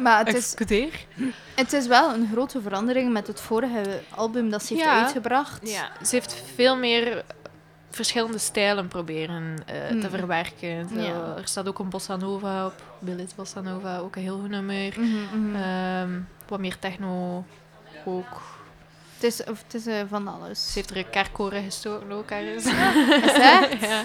Maar 0.00 0.24
het 0.26 0.34
is, 0.36 0.54
het 1.54 1.72
is 1.72 1.86
wel 1.86 2.14
een 2.14 2.28
grote 2.32 2.60
verandering 2.62 3.12
met 3.12 3.26
het 3.26 3.40
vorige 3.40 4.00
album 4.14 4.50
dat 4.50 4.62
ze 4.64 4.74
heeft 4.74 4.86
Ja. 4.86 5.02
uitgebracht. 5.02 5.70
Ja, 5.70 5.90
ze 6.06 6.14
heeft 6.14 6.42
veel 6.54 6.76
meer 6.76 7.24
verschillende 7.90 8.38
stijlen 8.38 8.88
proberen 8.88 9.54
eh, 9.66 9.86
te 9.88 9.94
Mm. 9.94 10.10
verwerken. 10.10 10.88
Zo, 10.94 11.00
Ja. 11.00 11.34
Er 11.36 11.48
staat 11.48 11.68
ook 11.68 11.78
een 11.78 11.88
bossa 11.88 12.16
nova 12.16 12.66
op. 12.66 12.82
Billy's 12.98 13.34
bossa 13.34 13.60
nova, 13.60 13.98
ook 13.98 14.16
een 14.16 14.22
heel 14.22 14.38
goed 14.40 14.48
nummer. 14.50 14.94
Mhm, 15.00 15.40
mhm. 15.40 15.54
Ehm, 15.56 16.10
wat 16.48 16.58
meer 16.60 16.78
techno 16.78 17.44
ook. 18.04 18.42
Het 19.16 19.24
is, 19.24 19.44
of 19.44 19.62
het 19.62 19.74
is 19.74 19.86
eh, 19.86 19.94
van 20.08 20.28
alles. 20.28 20.66
Ze 20.66 20.78
heeft 20.78 20.90
er 20.90 20.96
een 20.96 21.10
kerkkoren 21.10 21.62
gestoken 21.62 22.12
ook 22.12 22.30
ergens. 22.30 22.64
Ja. 22.64 24.04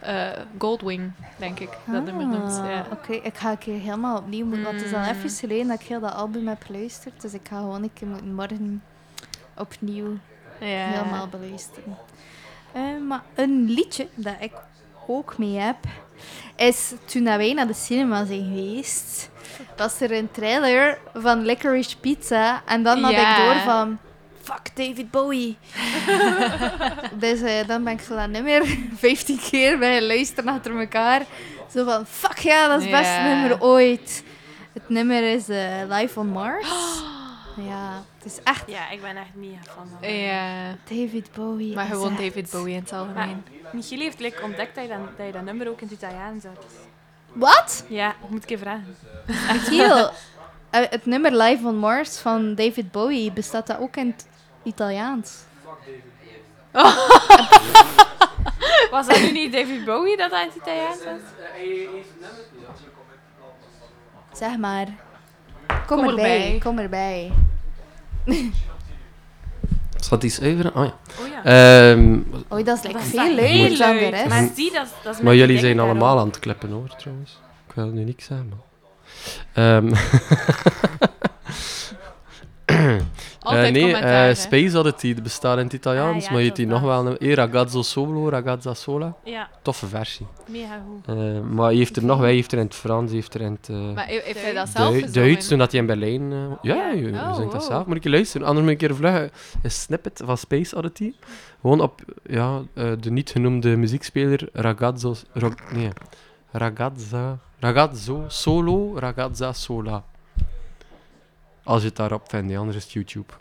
Eh, 0.00 0.28
Goldwing, 0.58 1.12
denk 1.36 1.58
ik, 1.60 1.68
dat 1.86 2.04
nummer 2.04 2.26
noemt. 2.26 2.52
Ah, 2.58 2.68
Ja. 2.70 2.86
Oké, 2.92 3.12
ik 3.12 3.34
ga 3.36 3.50
een 3.50 3.58
keer 3.58 3.80
helemaal 3.80 4.16
opnieuw 4.18 4.44
moeten, 4.46 4.64
want 4.64 4.76
het 4.76 4.84
is 4.86 4.92
al 4.92 4.98
Mm. 4.98 5.04
even 5.08 5.30
geleden 5.30 5.66
dat 5.68 5.80
ik 5.80 5.86
heel 5.86 6.00
dat 6.00 6.14
album 6.14 6.48
heb 6.48 6.62
geluisterd. 6.66 7.20
Dus 7.20 7.32
ik 7.34 7.40
ga 7.48 7.56
gewoon 7.58 7.82
een 7.82 7.92
keer 7.92 8.06
moeten 8.08 8.34
morgen 8.34 8.82
opnieuw 9.56 10.16
Ja. 10.60 10.66
helemaal 10.66 11.26
beluisteren. 11.28 11.96
Eh, 12.72 12.82
maar 13.08 13.22
een 13.34 13.64
liedje 13.70 14.08
dat 14.14 14.34
ik 14.40 14.52
ook 15.06 15.38
mee 15.38 15.56
heb, 15.58 15.76
is 16.56 16.92
toen 17.04 17.24
wij 17.24 17.52
naar 17.52 17.66
de 17.66 17.74
cinema 17.74 18.24
zijn 18.24 18.44
geweest, 18.44 19.30
was 19.76 20.00
er 20.00 20.12
een 20.12 20.30
trailer 20.30 20.98
van 21.14 21.44
Licorice 21.44 21.98
Pizza. 21.98 22.62
En 22.66 22.82
dan 22.82 23.02
had 23.02 23.12
Ja. 23.12 23.30
ik 23.38 23.44
door 23.44 23.60
van, 23.72 23.98
fuck 24.44 24.76
David 24.76 25.10
Bowie. 25.10 25.56
dus 27.24 27.40
eh, 27.40 27.66
dan 27.66 27.84
ben 27.84 27.92
ik 27.92 28.00
zo 28.00 28.14
dat 28.16 28.28
nummer 28.28 28.66
15 28.96 29.38
keer 29.50 29.78
bij 29.78 30.02
luisteren 30.02 30.54
achter 30.54 30.78
elkaar. 30.80 31.22
Zo 31.74 31.84
van, 31.84 32.06
fuck 32.06 32.38
ja, 32.38 32.68
dat 32.68 32.78
is 32.78 32.86
het 32.86 32.92
beste 33.00 33.20
nummer 33.22 33.62
ooit. 33.62 34.24
Het 34.72 34.88
nummer 34.88 35.22
is 35.32 35.48
eh, 35.48 35.82
Live 35.88 36.18
on 36.20 36.28
Mars. 36.28 36.68
Ja, 37.56 38.02
het 38.16 38.26
is 38.32 38.38
echt 38.42 38.62
Ja, 38.66 38.90
ik 38.90 39.00
ben 39.02 39.16
echt 39.16 39.34
mega 39.34 39.62
fan 39.74 39.88
van. 40.00 40.12
Ja, 40.12 40.74
David 40.88 41.28
Bowie. 41.34 41.74
maar 41.74 41.86
gewoon 41.86 42.10
echt- 42.12 42.20
David 42.20 42.50
Bowie 42.50 42.74
in 42.74 42.80
het 42.80 42.92
algemeen. 42.92 43.44
Michiel 43.72 43.98
heeft 43.98 44.20
like, 44.20 44.42
ontdekt 44.42 44.74
dat 44.74 44.84
je, 44.84 44.90
dat, 44.90 44.98
dat 45.16 45.26
je 45.26 45.32
dat 45.32 45.42
nummer 45.42 45.68
ook 45.68 45.80
in 45.80 45.88
het 45.88 45.96
Italiaans 45.96 46.42
hebt. 46.42 46.64
Wat? 47.32 47.84
Ja, 47.88 48.10
ik 48.10 48.28
moet 48.28 48.42
ik 48.42 48.50
even 48.50 48.66
vragen. 48.66 48.96
Michiel, 49.52 50.10
eh, 50.70 50.80
het 50.90 51.06
nummer 51.06 51.36
Live 51.36 51.66
on 51.66 51.76
Mars 51.76 52.18
van 52.18 52.54
David 52.54 52.90
Bowie, 52.90 53.32
bestaat 53.32 53.66
dat 53.66 53.78
ook 53.78 53.96
in 53.96 54.06
het 54.06 54.26
Italiaans? 54.64 55.42
Was 58.90 59.06
dat 59.06 59.20
nu 59.20 59.32
niet 59.32 59.52
David 59.52 59.84
Bowie 59.84 60.16
dat 60.16 60.30
in 60.32 60.38
het 60.46 60.54
Italiaans 60.56 60.98
was? 61.04 61.20
Zeg 64.38 64.56
maar. 64.58 64.86
Kom, 65.66 65.98
Kom 65.98 66.08
erbij, 66.08 66.42
erbij. 66.44 66.58
kom 66.62 66.78
erbij. 66.78 67.32
Zal 69.96 70.18
die 70.18 70.30
zuiveren? 70.30 70.74
Oh 70.74 70.84
ja. 70.84 70.94
Oh 71.20 71.26
ja. 71.28 71.44
Ehm, 71.92 72.18
Oei, 72.52 72.64
dat 72.64 72.76
is 72.76 72.82
is 73.72 73.78
veel 73.98 74.08
rest. 74.10 74.28
Maar 74.28 74.48
zie, 74.54 74.72
dat, 74.72 74.86
is- 74.86 74.92
dat 75.02 75.14
is 75.14 75.20
maar 75.20 75.34
jullie 75.34 75.58
zijn 75.58 75.80
allemaal 75.80 76.18
aan 76.18 76.26
het 76.26 76.38
klippen 76.38 76.70
hoor, 76.70 76.96
trouwens. 76.96 77.38
Ik 77.68 77.74
wil 77.74 77.86
nu 77.86 78.04
niks 78.04 78.24
zeggen. 78.24 78.48
maar- 78.48 78.62
Ehm, 79.52 79.92
Altijd 83.44 83.66
eh, 83.66 83.72
nee, 83.72 83.82
commentaar, 83.82 84.28
eh. 84.28 84.34
Space 84.34 84.78
Oddity 84.78 85.14
bestaat 85.22 85.58
in 85.58 85.64
het 85.64 85.72
Italiaans, 85.72 86.16
Ah, 86.16 86.22
ja, 86.22 86.32
maar 86.32 86.42
je 86.42 86.52
die 86.52 86.66
toch 86.66 86.80
nog 86.80 86.90
wel. 86.90 87.16
een 87.18 87.34
Ragazzo 87.34 87.82
Solo, 87.82 88.28
Ragazza 88.28 88.74
Sola. 88.74 89.14
Ja, 89.24 89.48
Toffe 89.62 89.86
versie. 89.86 90.26
mega 90.48 90.80
goed. 90.88 91.16
Eh, 91.16 91.40
maar 91.40 91.72
je 91.72 91.78
heeft 91.78 91.96
er 91.96 92.04
nog, 92.04 92.18
wij 92.18 92.34
heeft 92.34 92.52
er 92.52 92.58
in 92.58 92.64
het 92.64 92.74
Frans, 92.74 93.12
heeft 93.12 93.34
er 93.34 93.40
in 93.40 93.58
het 93.62 93.94
Maar 93.94 94.06
he- 94.06 94.20
heeft 94.24 94.42
hij 94.42 94.52
dat 94.52 94.68
zelf 94.68 94.92
gezongen? 94.92 95.12
Duits, 95.12 95.48
toen 95.48 95.58
dat 95.58 95.70
hij 95.72 95.80
in 95.80 95.86
Berlijn... 95.86 96.32
eh, 96.32 96.38
ja, 96.62 96.90
je, 96.90 97.10
Oh, 97.12 97.34
zingt 97.36 97.52
dat 97.52 97.64
zelf. 97.64 97.86
Moet 97.86 97.96
ik 97.96 98.02
je 98.02 98.10
luisteren? 98.10 98.46
Anders 98.46 98.66
moet 98.66 98.74
ik 98.74 98.80
een 98.82 98.88
keer 98.88 98.96
vluggen 98.96 99.30
een 99.62 99.70
snippet 99.70 100.22
van 100.24 100.38
Space 100.38 100.76
Oddity. 100.76 101.12
Gewoon 101.60 101.80
op 101.80 102.00
ja, 102.26 102.62
de 102.74 103.10
niet 103.10 103.30
genoemde 103.30 103.76
muziekspeler 103.76 104.48
Ragazzo... 104.52 105.14
Ra- 105.32 105.54
nee, 105.72 105.88
Ragazza... 106.52 107.38
Ragazzo 107.60 108.24
Solo, 108.28 108.98
Ragazza 108.98 109.52
Sola. 109.52 110.04
Als 111.64 111.80
je 111.82 111.88
het 111.88 111.96
daarop 111.96 112.28
vindt, 112.28 112.54
anders 112.56 112.76
is 112.76 112.82
het 112.82 112.92
YouTube. 112.92 113.32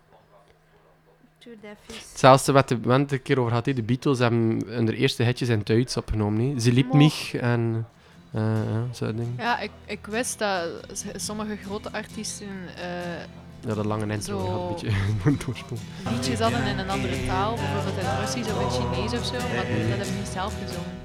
Hetzelfde 2.09 2.51
wat 2.51 2.67
de 2.67 2.77
moment 2.77 3.12
een 3.12 3.21
keer 3.21 3.39
over 3.39 3.53
had, 3.53 3.65
de 3.65 3.83
Beatles 3.83 4.19
hebben 4.19 4.63
hun 4.67 4.89
eerste 4.89 5.23
hitjes 5.23 5.49
in 5.49 5.62
Duits 5.63 5.97
opgenomen. 5.97 6.49
hè. 6.53 6.59
Ze 6.59 6.71
liep 6.71 6.93
mich 6.93 7.33
en... 7.33 7.88
eh 8.31 8.41
ja, 8.41 8.83
zo'n 8.91 9.15
ding. 9.15 9.27
Ja, 9.38 9.59
ik, 9.59 9.71
ik 9.86 10.05
wist 10.05 10.39
dat 10.39 10.69
sommige 11.15 11.55
grote 11.65 11.91
artiesten 11.91 12.47
eh, 12.75 13.19
Ja, 13.67 13.73
dat 13.73 13.86
lange 13.86 14.13
intro 14.13 14.39
Zo. 14.39 14.47
had 14.51 14.62
een 14.62 14.88
beetje 14.89 14.97
moet 15.29 15.45
doorspoelen. 15.45 15.88
liedjes 16.12 16.39
hadden 16.39 16.63
in 16.65 16.79
een 16.79 16.89
andere 16.89 17.25
taal, 17.25 17.55
bijvoorbeeld 17.55 17.97
in 17.97 18.19
Russisch 18.19 18.51
of 18.53 18.62
in 18.62 18.69
Chinees 18.69 19.19
of 19.19 19.25
zo, 19.25 19.33
maar 19.33 19.55
dat 19.55 19.65
hebben 19.65 20.07
we 20.07 20.13
niet 20.17 20.27
zelf 20.27 20.53
gezongen. 20.65 21.01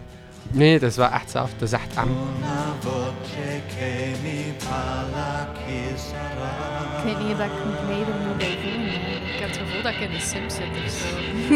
Nee, 0.50 0.72
het 0.72 0.82
is 0.82 0.96
wel 0.96 1.08
echt 1.10 1.30
zelf. 1.30 1.52
Het 1.52 1.62
is 1.62 1.72
echt 1.72 1.94
M. 1.94 2.08
Ik 6.98 7.04
weet 7.04 7.18
niet 7.18 7.32
of 7.32 7.38
ik 7.44 7.50
er 7.52 7.66
moet 7.66 7.86
bij 7.86 8.56
voelen. 8.62 8.90
Ik 9.34 9.40
heb 9.40 9.48
het 9.48 9.58
gevoel 9.58 9.82
dat 9.82 9.92
ik 9.92 9.98
in 10.00 10.10
de 10.10 10.20
Sims 10.20 10.54
zit 10.54 10.64
of 10.86 10.92
zo. 10.92 11.06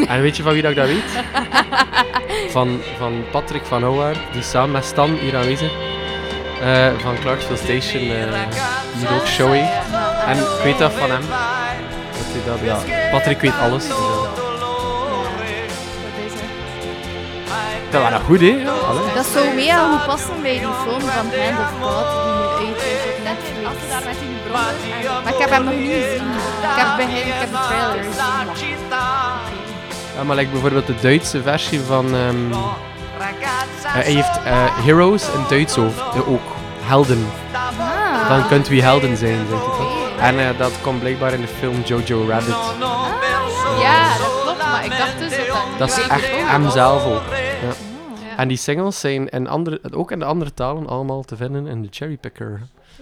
En 0.12 0.20
weet 0.22 0.36
je 0.36 0.42
van 0.42 0.52
wie 0.52 0.62
dat 0.62 0.70
ik 0.70 0.76
dat 0.76 0.86
weet? 0.86 1.04
Van, 2.50 2.80
van 2.98 3.24
Patrick 3.30 3.64
van 3.64 3.82
Houwaard, 3.82 4.18
die 4.32 4.42
samen 4.42 4.70
met 4.70 4.84
Stan 4.84 5.10
hier 5.14 5.36
aanwezig. 5.36 5.72
eh, 6.62 6.86
van 6.98 7.18
Clarksville 7.20 7.56
Station 7.56 8.02
eh 8.02 8.40
hier 8.98 9.14
ook 9.14 9.26
showy. 9.26 9.64
En 10.26 10.36
ik 10.38 10.62
weet 10.64 10.78
dat 10.78 10.92
van 10.92 11.10
hem. 11.10 11.20
Dat 11.20 12.26
hij 12.28 12.42
dat, 12.46 12.84
ja. 12.86 13.08
Patrick 13.10 13.40
weet 13.40 13.58
alles. 13.60 13.86
Dus, 13.86 13.96
eh, 13.96 14.30
dat 17.90 18.02
was 18.02 18.10
dat 18.10 18.20
goed, 18.22 18.40
hè? 18.40 18.54
Allee. 18.88 19.14
Dat 19.14 19.26
zou 19.26 19.54
mega 19.54 19.90
goed 19.90 20.06
passen 20.06 20.42
bij 20.42 20.52
die 20.58 20.74
film 20.84 21.00
van 21.00 21.10
Hand 21.10 21.58
of 21.64 21.72
God 21.80 22.06
die 22.58 22.66
nu 22.66 22.70
uit 22.70 22.76
is 22.76 23.02
op 23.10 23.24
Netflix. 23.24 23.66
Als 23.68 23.76
ze 23.82 23.88
daar 23.88 24.04
met 24.04 24.16
die 24.20 24.28
Maar 24.52 25.32
ik 25.32 25.38
heb 25.38 25.50
hem 25.50 25.64
nog 25.64 25.74
niet 25.74 25.90
gezien. 25.90 26.22
Ik 26.22 26.78
heb, 26.80 26.96
begin, 26.96 27.26
ik 27.26 27.32
heb 27.32 27.50
de 27.50 27.58
trailer 27.68 28.04
gezien. 28.52 28.76
Ja, 30.16 30.24
maar 30.24 30.36
like 30.36 30.50
bijvoorbeeld 30.50 30.86
de 30.86 30.94
Duitse 31.00 31.42
versie 31.42 31.80
van... 31.80 32.14
ehm, 32.14 32.52
eh, 32.52 32.58
hij 33.86 34.12
heeft 34.12 34.42
eh, 34.44 34.84
Heroes 34.84 35.32
in 35.32 35.44
Duits 35.48 35.76
eh, 35.76 36.28
ook. 36.28 36.40
Helden. 36.80 37.26
Ah. 37.52 38.28
Dan 38.28 38.48
kunt 38.48 38.68
wie 38.68 38.82
helden 38.82 39.16
zijn, 39.16 39.46
zegt 39.50 39.62
hij? 40.18 40.30
En 40.30 40.56
dat 40.56 40.72
komt 40.82 41.00
blijkbaar 41.00 41.32
in 41.32 41.40
de 41.40 41.46
film 41.46 41.82
Jojo 41.84 42.26
Rabbit. 42.28 42.56
Ja, 43.80 44.18
dat 44.18 44.42
klopt, 44.42 44.58
maar 44.58 44.84
ik 44.84 44.90
dacht 44.90 45.18
dus 45.18 45.30
dat 45.36 45.78
dat... 45.78 45.88
Is 45.88 46.06
echt 46.08 46.30
hem 46.30 46.70
zelf 46.70 47.04
ook. 47.04 47.22
Ja. 47.30 47.68
Ja. 47.68 48.36
En 48.36 48.48
die 48.48 48.56
singles 48.56 49.00
zijn 49.00 49.28
in 49.28 49.48
andere, 49.48 49.80
ook 49.90 50.10
in 50.10 50.18
de 50.18 50.24
andere 50.24 50.54
talen 50.54 50.86
allemaal 50.86 51.22
te 51.22 51.36
vinden 51.36 51.66
in 51.66 51.82
de 51.82 51.88
Cherry 51.90 52.16
Picker. 52.16 52.60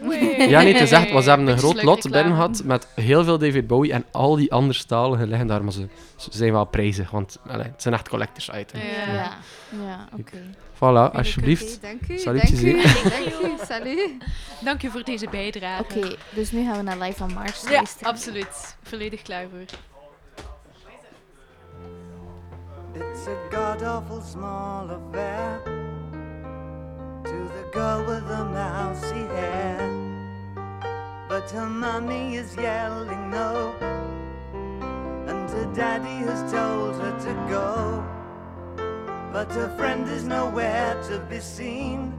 Wee. 0.09 0.49
Ja, 0.49 0.61
niet 0.61 0.77
te 0.77 0.87
zeggen, 0.87 1.13
want 1.13 1.25
ze 1.25 1.31
hebben 1.31 1.49
een 1.49 1.59
groot 1.59 1.83
lot 1.83 2.03
binnen 2.03 2.33
gehad 2.35 2.63
met 2.65 2.89
heel 2.95 3.25
veel 3.25 3.39
David 3.39 3.67
Bowie 3.67 3.93
en 3.93 4.05
al 4.11 4.37
die 4.37 4.53
anderstaligen 4.53 5.29
liggen 5.29 5.47
daar, 5.47 5.65
maar 5.65 5.73
ze, 5.73 5.87
ze 6.17 6.29
zijn 6.33 6.53
wel 6.53 6.65
prijzig, 6.65 7.11
want 7.11 7.39
allee, 7.47 7.65
het 7.67 7.83
zijn 7.83 7.95
echt 7.95 8.09
collectors 8.09 8.49
items. 8.49 8.83
Ja. 9.07 9.13
Ja, 9.13 9.33
ja 9.87 10.09
oké. 10.19 10.37
Voilà, 10.75 11.13
alsjeblieft. 11.15 11.83
Dank 11.83 12.01
u. 12.09 12.25
Dank 12.25 12.51
u. 12.51 12.73
Dank 13.11 13.33
u. 13.43 13.53
Salut. 13.69 14.11
Dank 14.65 14.83
u 14.83 14.91
voor 14.91 15.03
deze 15.05 15.27
bijdrage. 15.31 15.83
Oké, 15.83 16.15
dus 16.35 16.51
nu 16.53 16.65
gaan 16.65 16.77
we 16.77 16.83
naar 16.83 16.99
Live 16.99 17.23
on 17.23 17.33
Mars 17.35 17.63
Ja, 17.63 17.71
luisteren. 17.73 18.09
absoluut. 18.13 18.77
Volledig 18.83 19.23
klaar 19.23 19.45
voor. 19.51 19.65
It's 22.93 23.27
a 23.27 23.35
god 23.51 23.83
awful 23.83 24.21
small 24.21 24.91
affair 24.91 25.61
to 27.25 27.51
girl 27.73 28.05
with 28.07 28.27
the 28.27 28.35
hair. 28.55 28.90
Her 31.53 31.69
mummy 31.69 32.37
is 32.37 32.55
yelling 32.55 33.29
no, 33.29 33.75
and 33.83 35.51
her 35.51 35.69
daddy 35.75 36.25
has 36.25 36.53
told 36.53 36.95
her 36.95 37.19
to 37.27 37.35
go. 37.51 38.05
But 39.33 39.51
her 39.55 39.69
friend 39.77 40.09
is 40.09 40.23
nowhere 40.23 40.95
to 41.09 41.19
be 41.29 41.41
seen. 41.41 42.15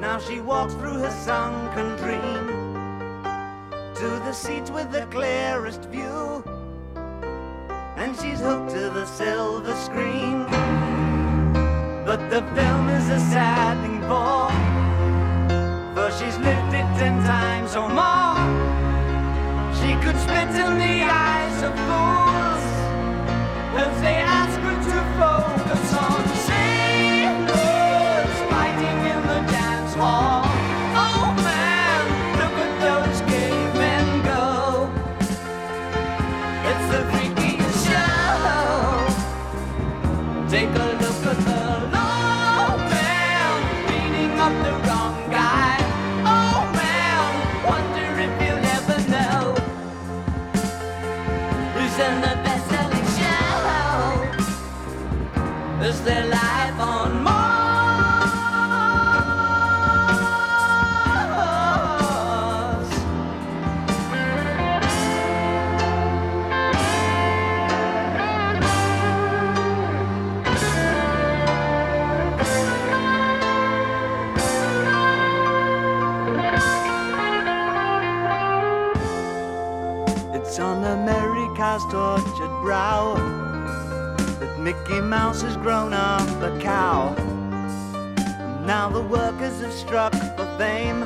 Now 0.00 0.18
she 0.18 0.40
walks 0.40 0.74
through 0.74 0.98
her 0.98 1.10
sunken 1.22 1.94
dream 2.02 2.46
to 3.94 4.08
the 4.26 4.32
seat 4.32 4.70
with 4.70 4.90
the 4.90 5.06
clearest 5.06 5.84
view, 5.84 6.42
and 7.96 8.16
she's 8.16 8.40
hooked 8.40 8.70
to 8.70 8.90
the 8.90 9.06
silver 9.06 9.76
screen. 9.76 10.46
But 12.04 12.28
the 12.28 12.42
film 12.56 12.88
is 12.88 13.08
a 13.08 13.20
sad 13.20 13.80
thing 13.82 14.00
for 15.96 16.10
she's 16.10 16.36
lived 16.36 16.74
it 16.80 16.88
ten 17.00 17.16
times 17.24 17.74
or 17.74 17.88
more. 17.88 18.36
She 19.78 19.90
could 20.04 20.18
spit 20.24 20.50
in 20.64 20.72
the 20.84 20.96
eyes 21.24 21.58
of 21.66 21.72
fools 21.86 22.64
as 23.82 23.94
they 24.04 24.18
ask 24.38 24.55
Mickey 84.66 85.00
Mouse 85.00 85.42
has 85.42 85.56
grown 85.58 85.92
up 85.92 86.28
a 86.42 86.58
cow. 86.58 87.14
Now 88.66 88.88
the 88.88 89.00
workers 89.00 89.60
have 89.60 89.72
struck 89.72 90.12
for 90.36 90.48
fame. 90.58 91.02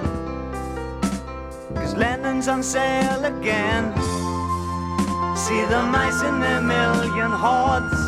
Cause 1.74 1.94
Lennon's 1.94 2.48
on 2.48 2.62
sale 2.62 3.22
again. 3.22 3.92
See 5.36 5.62
the 5.66 5.82
mice 5.92 6.22
in 6.22 6.40
their 6.40 6.62
million 6.62 7.32
hordes. 7.44 8.00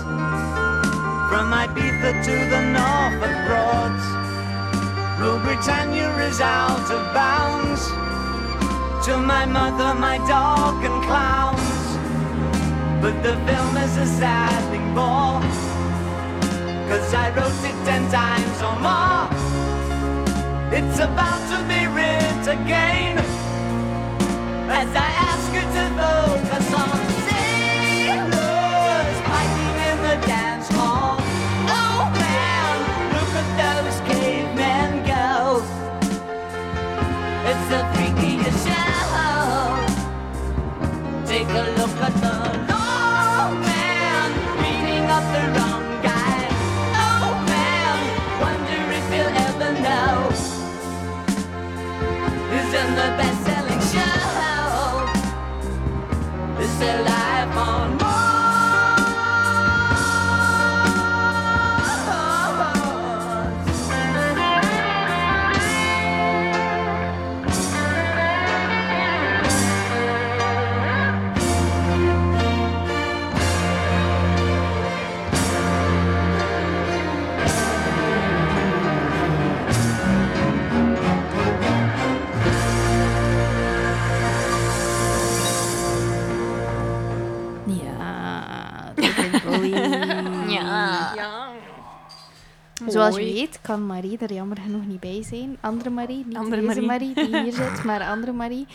From 1.28 1.52
Ibiza 1.52 2.24
to 2.28 2.36
the 2.52 2.62
Norfolk 2.72 3.36
Broads. 3.46 4.06
Rule 5.20 5.38
Britannia 5.40 6.08
is 6.28 6.40
out 6.40 6.90
of 6.90 7.12
bounds. 7.12 7.88
To 9.04 9.18
my 9.18 9.44
mother, 9.44 9.92
my 10.00 10.16
dog, 10.26 10.82
and 10.82 11.04
clowns. 11.04 11.82
But 13.02 13.22
the 13.22 13.36
film 13.44 13.76
is 13.76 13.98
a 13.98 14.06
sad 14.06 14.81
more. 14.94 15.40
Cause 16.88 17.14
I 17.14 17.26
wrote 17.37 17.62
it 17.70 17.76
ten 17.88 18.02
times 18.11 18.59
or 18.68 18.76
more. 18.87 19.26
It's 20.78 20.98
about 20.98 21.40
to 21.50 21.59
be 21.70 21.87
writ 21.94 22.44
again. 22.59 23.18
As 24.81 24.90
I 24.94 25.11
ask 25.28 25.46
you 25.57 25.64
to 25.76 25.85
focus 25.98 26.51
Is 56.82 56.88
their 56.88 57.12
Zoals 92.92 93.16
je 93.16 93.22
weet 93.22 93.59
kan 93.62 93.87
Marie 93.87 94.18
er 94.18 94.33
jammer 94.33 94.59
genoeg 94.59 94.87
niet 94.87 95.00
bij 95.00 95.22
zijn. 95.22 95.57
Andere 95.61 95.90
Marie, 95.90 96.24
niet 96.26 96.37
Andere 96.37 96.61
deze 96.61 96.81
Marie. 96.81 97.14
Marie. 97.14 97.31
die 97.31 97.42
hier 97.42 97.52
zit, 97.62 97.85
maar 97.85 98.02
andere 98.02 98.33
Marie. 98.33 98.66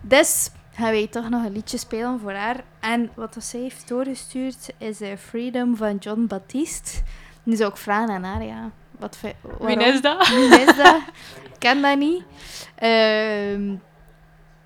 Dus 0.00 0.50
gaan 0.74 0.90
wij 0.90 1.06
toch 1.06 1.28
nog 1.28 1.44
een 1.44 1.52
liedje 1.52 1.78
spelen 1.78 2.20
voor 2.20 2.32
haar. 2.32 2.64
En 2.80 3.10
wat 3.14 3.36
zij 3.40 3.60
heeft 3.60 3.88
doorgestuurd 3.88 4.68
is 4.78 5.00
eh, 5.00 5.16
Freedom 5.16 5.76
van 5.76 5.96
John 5.96 6.24
Baptiste. 6.28 7.00
Nu 7.42 7.56
zou 7.56 7.70
ik 7.70 7.76
vragen 7.76 8.14
aan 8.14 8.24
haar, 8.24 8.44
ja. 8.44 8.70
Wat, 8.98 9.18
Wie 9.60 9.76
is 9.84 10.00
dat? 10.00 10.28
Wie 10.28 10.60
is 10.60 10.76
dat? 10.76 10.96
Ik 11.44 11.58
ken 11.58 11.82
dat 11.82 11.98
niet. 11.98 12.22
Ehm, 12.74 13.74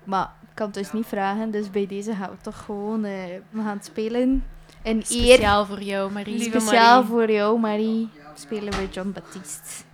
maar 0.03 0.31
ik 0.41 0.49
kan 0.53 0.65
het 0.65 0.75
dus 0.75 0.91
niet 0.91 1.05
vragen. 1.05 1.51
Dus 1.51 1.69
bij 1.71 1.87
deze 1.87 2.13
gaan 2.15 2.29
we 2.29 2.37
toch 2.41 2.57
gewoon... 2.65 3.03
eh, 3.03 3.11
we 3.49 3.61
gaan 3.61 3.79
spelen. 3.81 4.43
Eer 4.83 5.03
Speciaal 5.05 5.65
voor 5.65 5.81
jou, 5.81 6.11
Marie. 6.11 6.41
Speciaal 6.41 7.03
voor 7.05 7.31
jou, 7.31 7.59
Marie, 7.59 8.09
spelen 8.37 8.73
we 8.79 8.87
John 8.93 9.11
Baptiste. 9.11 9.86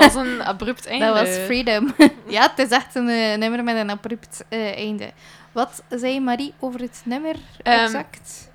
Dat 0.00 0.12
was 0.12 0.26
een 0.26 0.42
abrupt 0.42 0.86
einde. 0.86 1.06
Dat 1.06 1.14
was 1.14 1.36
Freedom. 1.36 1.94
ja, 2.36 2.42
het 2.42 2.58
is 2.58 2.68
echt 2.68 2.94
een 2.94 3.08
eh, 3.08 3.38
nummer 3.38 3.64
met 3.64 3.76
een 3.76 3.90
abrupt 3.90 4.44
eh, 4.48 4.76
einde. 4.76 5.10
Wat 5.52 5.82
zei 5.88 6.20
Marie 6.20 6.54
over 6.58 6.80
het 6.80 7.02
nummer 7.04 7.36
Ehm, 7.62 7.84
exact? 7.84 8.50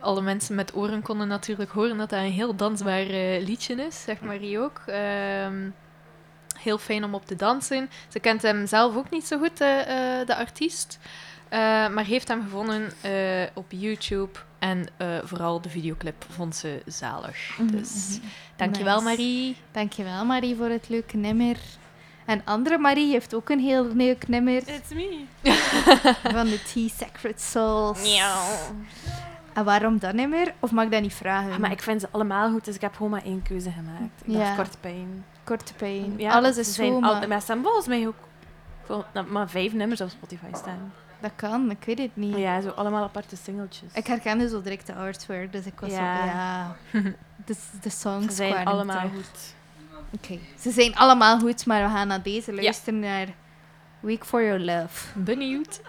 Alle 0.00 0.20
mensen 0.20 0.54
met 0.54 0.76
oren 0.76 1.02
konden 1.02 1.28
natuurlijk 1.28 1.70
horen 1.70 1.96
dat 1.96 2.10
dat 2.10 2.18
een 2.18 2.30
heel 2.30 2.56
dansbaar 2.56 3.06
eh, 3.06 3.44
liedje 3.44 3.74
is, 3.74 4.02
zegt 4.02 4.20
Marie 4.20 4.58
ook. 4.58 4.82
Ehm, 4.86 5.70
heel 6.58 6.78
fijn 6.78 7.04
om 7.04 7.14
op 7.14 7.26
te 7.26 7.36
dansen. 7.36 7.90
Ze 8.08 8.20
kent 8.20 8.42
hem 8.42 8.66
zelf 8.66 8.96
ook 8.96 9.10
niet 9.10 9.26
zo 9.26 9.38
goed, 9.38 9.58
de 9.58 10.34
artiest. 10.36 10.98
Eh, 11.52 11.58
maar 11.88 12.04
heeft 12.04 12.28
hem 12.28 12.42
gevonden 12.42 12.92
eh, 13.00 13.12
op 13.54 13.64
YouTube. 13.68 14.38
En 14.58 14.86
eh, 14.96 15.06
vooral 15.24 15.60
de 15.60 15.68
videoclip 15.68 16.24
vond 16.28 16.56
ze 16.56 16.82
zalig. 16.86 17.58
Mhm, 17.58 17.70
Dus 17.70 18.18
mhm. 18.18 18.26
dankjewel 18.56 18.94
Nice. 18.94 19.08
Marie. 19.08 19.56
Dankjewel 19.70 20.24
Marie 20.24 20.56
voor 20.56 20.68
het 20.68 20.88
leuke 20.88 21.16
nummer. 21.16 21.56
En 22.24 22.42
andere 22.44 22.78
Marie 22.78 23.10
heeft 23.12 23.34
ook 23.34 23.48
een 23.48 23.58
heel 23.60 23.86
leuk 23.94 24.28
nummer 24.28 24.56
It's 24.68 24.90
me. 24.94 25.24
van 26.36 26.46
de 26.46 26.58
T-Sacred 26.62 27.40
Souls. 27.40 28.18
En 29.52 29.64
waarom 29.64 29.98
dat 29.98 30.14
nummer? 30.14 30.54
Of 30.60 30.70
mag 30.70 30.84
ik 30.84 30.90
dat 30.90 31.02
niet 31.02 31.14
vragen? 31.14 31.52
Ah, 31.52 31.58
maar 31.58 31.70
ik 31.70 31.82
vind 31.82 32.00
ze 32.00 32.08
allemaal 32.10 32.50
goed, 32.50 32.64
dus 32.64 32.74
ik 32.74 32.80
heb 32.80 32.94
gewoon 32.94 33.10
maar 33.10 33.24
één 33.24 33.42
keuze 33.42 33.70
gemaakt. 33.70 34.22
Ik 34.24 34.32
Ja. 34.32 34.38
dacht 34.38 34.56
kort 34.56 34.80
pijn. 34.80 35.24
Korte 35.44 35.74
pijn. 35.74 36.14
Ja, 36.16 36.32
Alles 36.32 36.56
is 36.56 36.74
zijn 36.74 36.88
zo, 36.92 37.06
al- 37.06 37.26
maar 37.28 37.42
volgens 37.42 37.86
mij 37.86 38.06
ook 38.06 38.14
maar 39.30 39.50
vijf 39.50 39.72
nummers 39.72 40.00
op 40.00 40.08
Spotify 40.08 40.48
staan. 40.52 40.92
Dat 41.22 41.32
kan. 41.36 41.70
Ik 41.70 41.84
weet 41.84 41.98
het 41.98 42.16
niet. 42.16 42.36
Ja, 42.36 42.60
zo 42.60 42.68
allemaal 42.68 43.02
aparte 43.02 43.36
singeltjes. 43.36 43.92
Ik 43.94 44.06
herkende 44.06 44.48
zo 44.48 44.62
direct 44.62 44.86
de 44.86 44.94
artwork, 44.94 45.52
dus 45.52 45.66
ik 45.66 45.80
was 45.80 45.90
Ja. 45.90 46.16
zo, 46.20 46.26
ja... 46.26 46.76
De, 47.46 47.54
de 47.80 47.90
songs 47.90 48.26
Ze 48.26 48.32
zijn 48.32 48.66
allemaal 48.66 49.08
goed. 49.08 49.54
Oké, 50.12 50.38
ze 50.58 50.70
zijn 50.70 50.94
allemaal 50.96 51.38
goed, 51.38 51.66
maar 51.66 51.82
we 51.82 51.88
gaan 51.94 52.08
naar 52.08 52.22
deze 52.22 52.52
luisteren 52.54 52.98
naar 53.00 53.26
Week 54.00 54.24
for 54.24 54.42
Your 54.44 54.60
Love. 54.60 55.18
Benieuwd. 55.18 55.80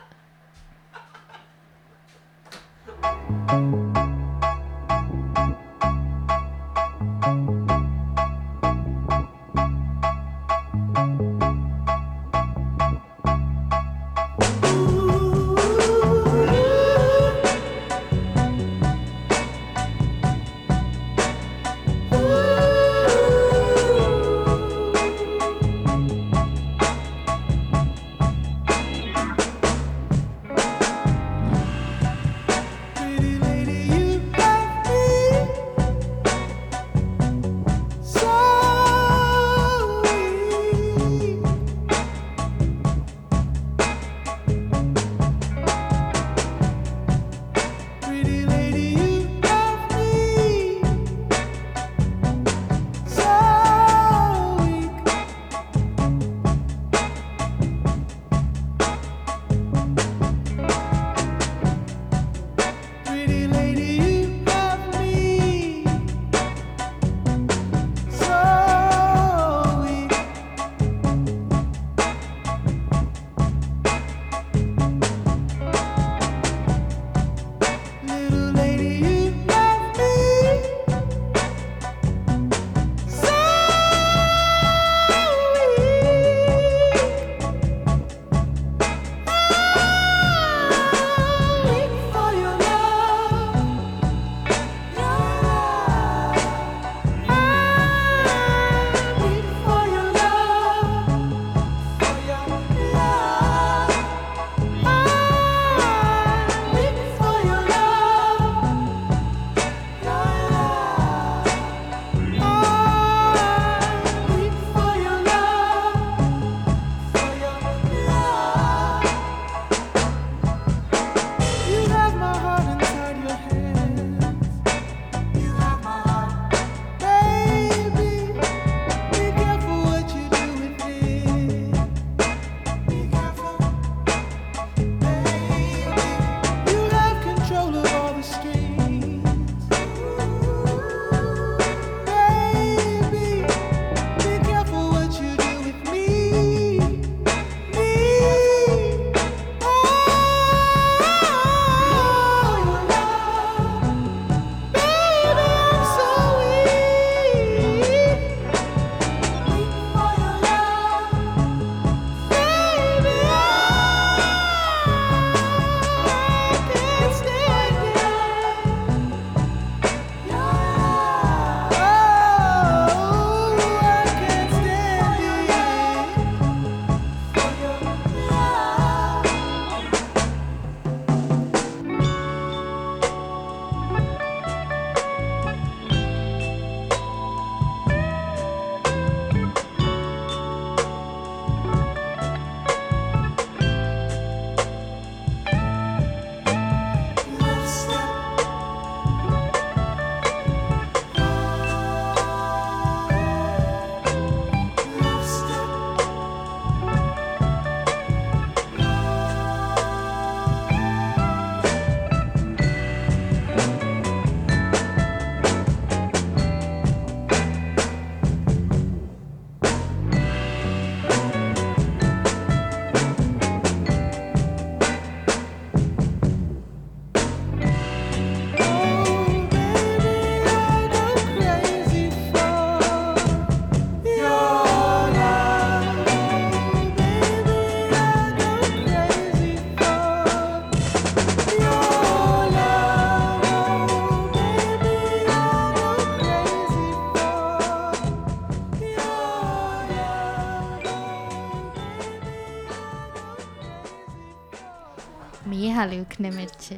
Nummertje. 256.18 256.76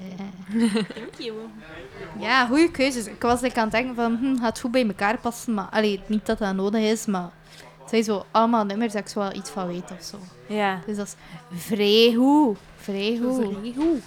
Thank 0.95 1.15
you. 1.17 1.37
Ja, 2.19 2.45
goede 2.45 2.71
keuzes. 2.71 3.07
Ik 3.07 3.21
was 3.21 3.41
like 3.41 3.55
aan 3.57 3.63
het 3.63 3.71
denken 3.71 3.95
van, 3.95 4.17
hm, 4.17 4.37
gaat 4.41 4.59
goed 4.59 4.71
bij 4.71 4.87
elkaar 4.87 5.17
passen. 5.17 5.53
Maar 5.53 5.67
allee, 5.71 6.01
niet 6.07 6.25
dat 6.25 6.37
dat 6.37 6.55
nodig 6.55 6.81
is, 6.81 7.05
maar 7.05 7.29
het 7.79 7.89
zijn 7.89 8.03
zo 8.03 8.25
allemaal 8.31 8.65
nummers 8.65 8.93
dat 8.93 9.01
ik 9.01 9.07
zo 9.07 9.19
wel 9.19 9.33
iets 9.33 9.49
van 9.49 9.67
weet 9.67 9.91
of 9.91 10.03
zo. 10.03 10.17
Ja. 10.47 10.81
Dus 10.85 10.97
dat 10.97 11.07
is 11.07 11.15
vrij 11.61 12.13
goed. 12.15 12.57
Vrij 12.75 13.19
goed. 13.21 14.03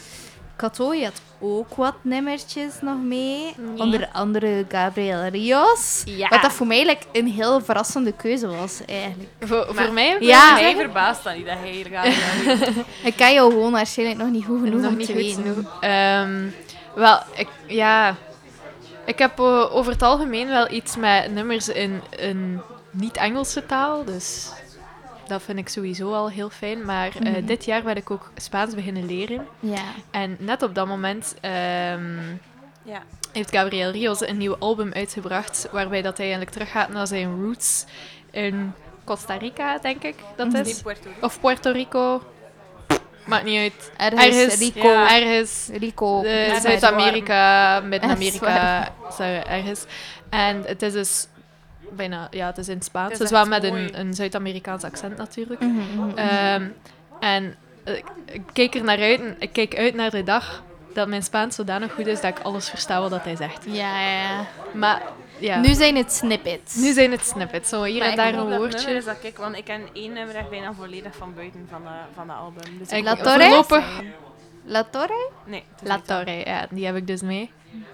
Kato, 0.58 0.94
je 0.94 1.04
had 1.04 1.20
ook 1.40 1.74
wat 1.74 1.94
nummertjes 2.02 2.74
nog 2.80 3.02
mee. 3.02 3.54
Onder 3.76 4.08
andere 4.12 4.64
Gabriel 4.68 5.26
Rios. 5.26 6.02
Ja. 6.04 6.28
Wat 6.28 6.42
dat 6.42 6.52
voor 6.52 6.66
mij 6.66 6.86
like, 6.86 7.06
een 7.12 7.26
heel 7.26 7.60
verrassende 7.60 8.12
keuze 8.12 8.46
was, 8.46 8.80
eigenlijk. 8.86 9.30
Voor, 9.40 9.66
voor 9.70 9.92
mij 9.92 10.16
Ja. 10.20 10.54
Mij 10.54 10.76
verbaast 10.76 11.24
dat 11.24 11.36
niet 11.36 11.46
dat 11.46 11.58
hij 11.58 11.70
hier 11.70 11.86
gaat. 11.86 12.06
Ik 13.10 13.16
kan 13.16 13.32
jou 13.32 13.50
gewoon 13.50 13.72
waarschijnlijk 13.72 14.18
nog 14.18 14.30
niet 14.30 14.44
goed 14.44 14.60
genoeg 14.62 14.80
nog 14.80 14.90
om 14.90 14.96
niet 14.96 15.06
te 15.06 15.12
weten. 15.12 15.68
Ehm, 15.80 16.48
wel, 16.94 17.18
ik, 17.34 17.48
ja. 17.66 18.16
Ik 19.04 19.18
heb 19.18 19.38
eh, 19.38 19.76
over 19.76 19.92
het 19.92 20.02
algemeen 20.02 20.48
wel 20.48 20.70
iets 20.70 20.96
met 20.96 21.32
nummers 21.32 21.68
in 21.68 22.02
een 22.10 22.60
niet-Engelse 22.90 23.66
taal. 23.66 24.04
Dus 24.04 24.50
dat 25.28 25.42
vind 25.42 25.58
ik 25.58 25.68
sowieso 25.68 26.12
al 26.12 26.30
heel 26.30 26.50
fijn. 26.50 26.84
Maar 26.84 27.08
eh, 27.22 27.32
Mhm. 27.32 27.44
dit 27.46 27.64
jaar 27.64 27.82
ben 27.82 27.96
ik 27.96 28.10
ook 28.10 28.30
Spaans 28.36 28.74
beginnen 28.74 29.06
leren. 29.06 29.46
Ja. 29.60 29.82
En 30.10 30.36
net 30.38 30.62
op 30.62 30.74
dat 30.74 30.86
moment 30.86 31.34
ehm, 31.40 32.16
Ja. 32.82 33.02
heeft 33.32 33.50
Gabriel 33.50 33.90
Rios 33.90 34.20
een 34.28 34.36
nieuw 34.36 34.56
album 34.58 34.92
uitgebracht. 34.92 35.68
Waarbij 35.72 36.02
dat 36.02 36.16
hij 36.16 36.26
eigenlijk 36.26 36.56
teruggaat 36.56 36.88
naar 36.88 37.06
zijn 37.06 37.40
roots 37.44 37.84
in 38.30 38.72
Costa 39.04 39.34
Rica, 39.36 39.78
denk 39.78 40.02
ik 40.02 40.14
dat 40.36 40.54
is. 40.66 40.82
Puerto 40.82 41.08
Rico. 41.08 41.26
Of 41.26 41.40
Puerto 41.40 41.70
Rico. 41.72 42.22
Maakt 43.26 43.44
niet 43.44 43.58
uit. 43.58 43.92
Ergens, 43.96 44.58
Rico. 44.58 44.88
Ja. 44.88 45.16
Ergens. 45.20 45.68
Rico. 45.72 46.22
Eh, 46.22 46.60
Zuid-Amerika, 46.60 47.80
Midden-Amerika, 47.80 48.88
zo 49.16 49.22
ergens. 49.22 49.84
En 50.30 50.62
het 50.66 50.82
is 50.82 50.92
dus 50.92 51.26
bijna, 51.96 52.28
ja, 52.30 52.46
het 52.46 52.58
is 52.58 52.68
in 52.68 52.74
het 52.74 52.84
Spaans. 52.84 53.10
Het 53.10 53.18
Het 53.18 53.30
is 53.32 53.36
is 53.38 53.42
wel 53.42 53.46
met 53.60 53.68
mooi. 53.70 53.84
een, 53.84 53.98
een 54.00 54.14
Zuid-Amerikaans 54.14 54.84
accent 54.84 55.16
natuurlijk. 55.16 55.60
Mhm, 55.60 55.72
mhm, 55.72 56.06
mhm. 56.06 56.18
Ehm, 56.18 56.66
en 57.20 57.54
eh, 57.84 57.94
ik, 57.96 58.04
ik 58.32 58.42
kijk 58.52 58.74
er 58.74 58.84
naar 58.84 58.98
uit 59.00 59.20
en 59.20 59.36
ik 59.38 59.52
kijk 59.52 59.76
uit 59.76 59.94
naar 59.94 60.10
de 60.10 60.22
dag 60.22 60.62
dat 60.94 61.08
mijn 61.08 61.22
Spaans 61.22 61.54
zodanig 61.54 61.92
goed 61.94 62.06
is 62.06 62.20
dat 62.20 62.38
ik 62.38 62.44
alles 62.44 62.68
versta 62.70 63.00
wat 63.00 63.10
dat 63.10 63.24
hij 63.24 63.36
zegt. 63.36 63.64
ja, 63.64 64.00
ja, 64.00 64.20
ja. 64.20 64.46
Maar 64.74 65.02
ja, 65.38 65.60
Nu 65.60 65.74
zijn 65.74 65.96
het 65.96 66.12
snippets. 66.12 66.74
nu 66.74 66.92
zijn 66.92 67.10
het 67.10 67.26
snippets. 67.26 67.68
Zo 67.68 67.82
hier 67.82 67.98
Maar 67.98 68.08
en 68.08 68.16
daar 68.16 68.34
een 68.34 68.48
dat 68.48 68.58
woordje. 68.58 68.90
is 68.90 69.04
dat 69.04 69.16
ik, 69.22 69.36
want 69.36 69.56
ik 69.56 69.64
ken 69.64 69.80
één 69.92 70.12
nummer 70.12 70.34
echt 70.36 70.50
bijna 70.50 70.72
volledig 70.72 71.16
van 71.16 71.34
buiten 71.34 71.66
van 71.70 71.82
de, 71.82 71.88
van 72.14 72.26
de 72.26 72.32
album. 72.32 72.78
Dus 72.78 72.88
Ik- 72.88 73.04
La 73.04 73.10
hoop 73.10 73.18
Torre? 73.22 73.38
dat 73.38 73.56
het 73.56 73.66
voorlopig- 73.66 73.92
zijn. 73.96 74.12
La 74.68 74.84
Torre? 74.90 75.30
Nee, 75.44 75.64
La 75.82 76.00
Torre, 76.06 76.42
ja, 76.46 76.66
die 76.70 76.86
heb 76.86 76.96
ik 76.96 77.06
dus 77.06 77.20
mee. 77.22 77.50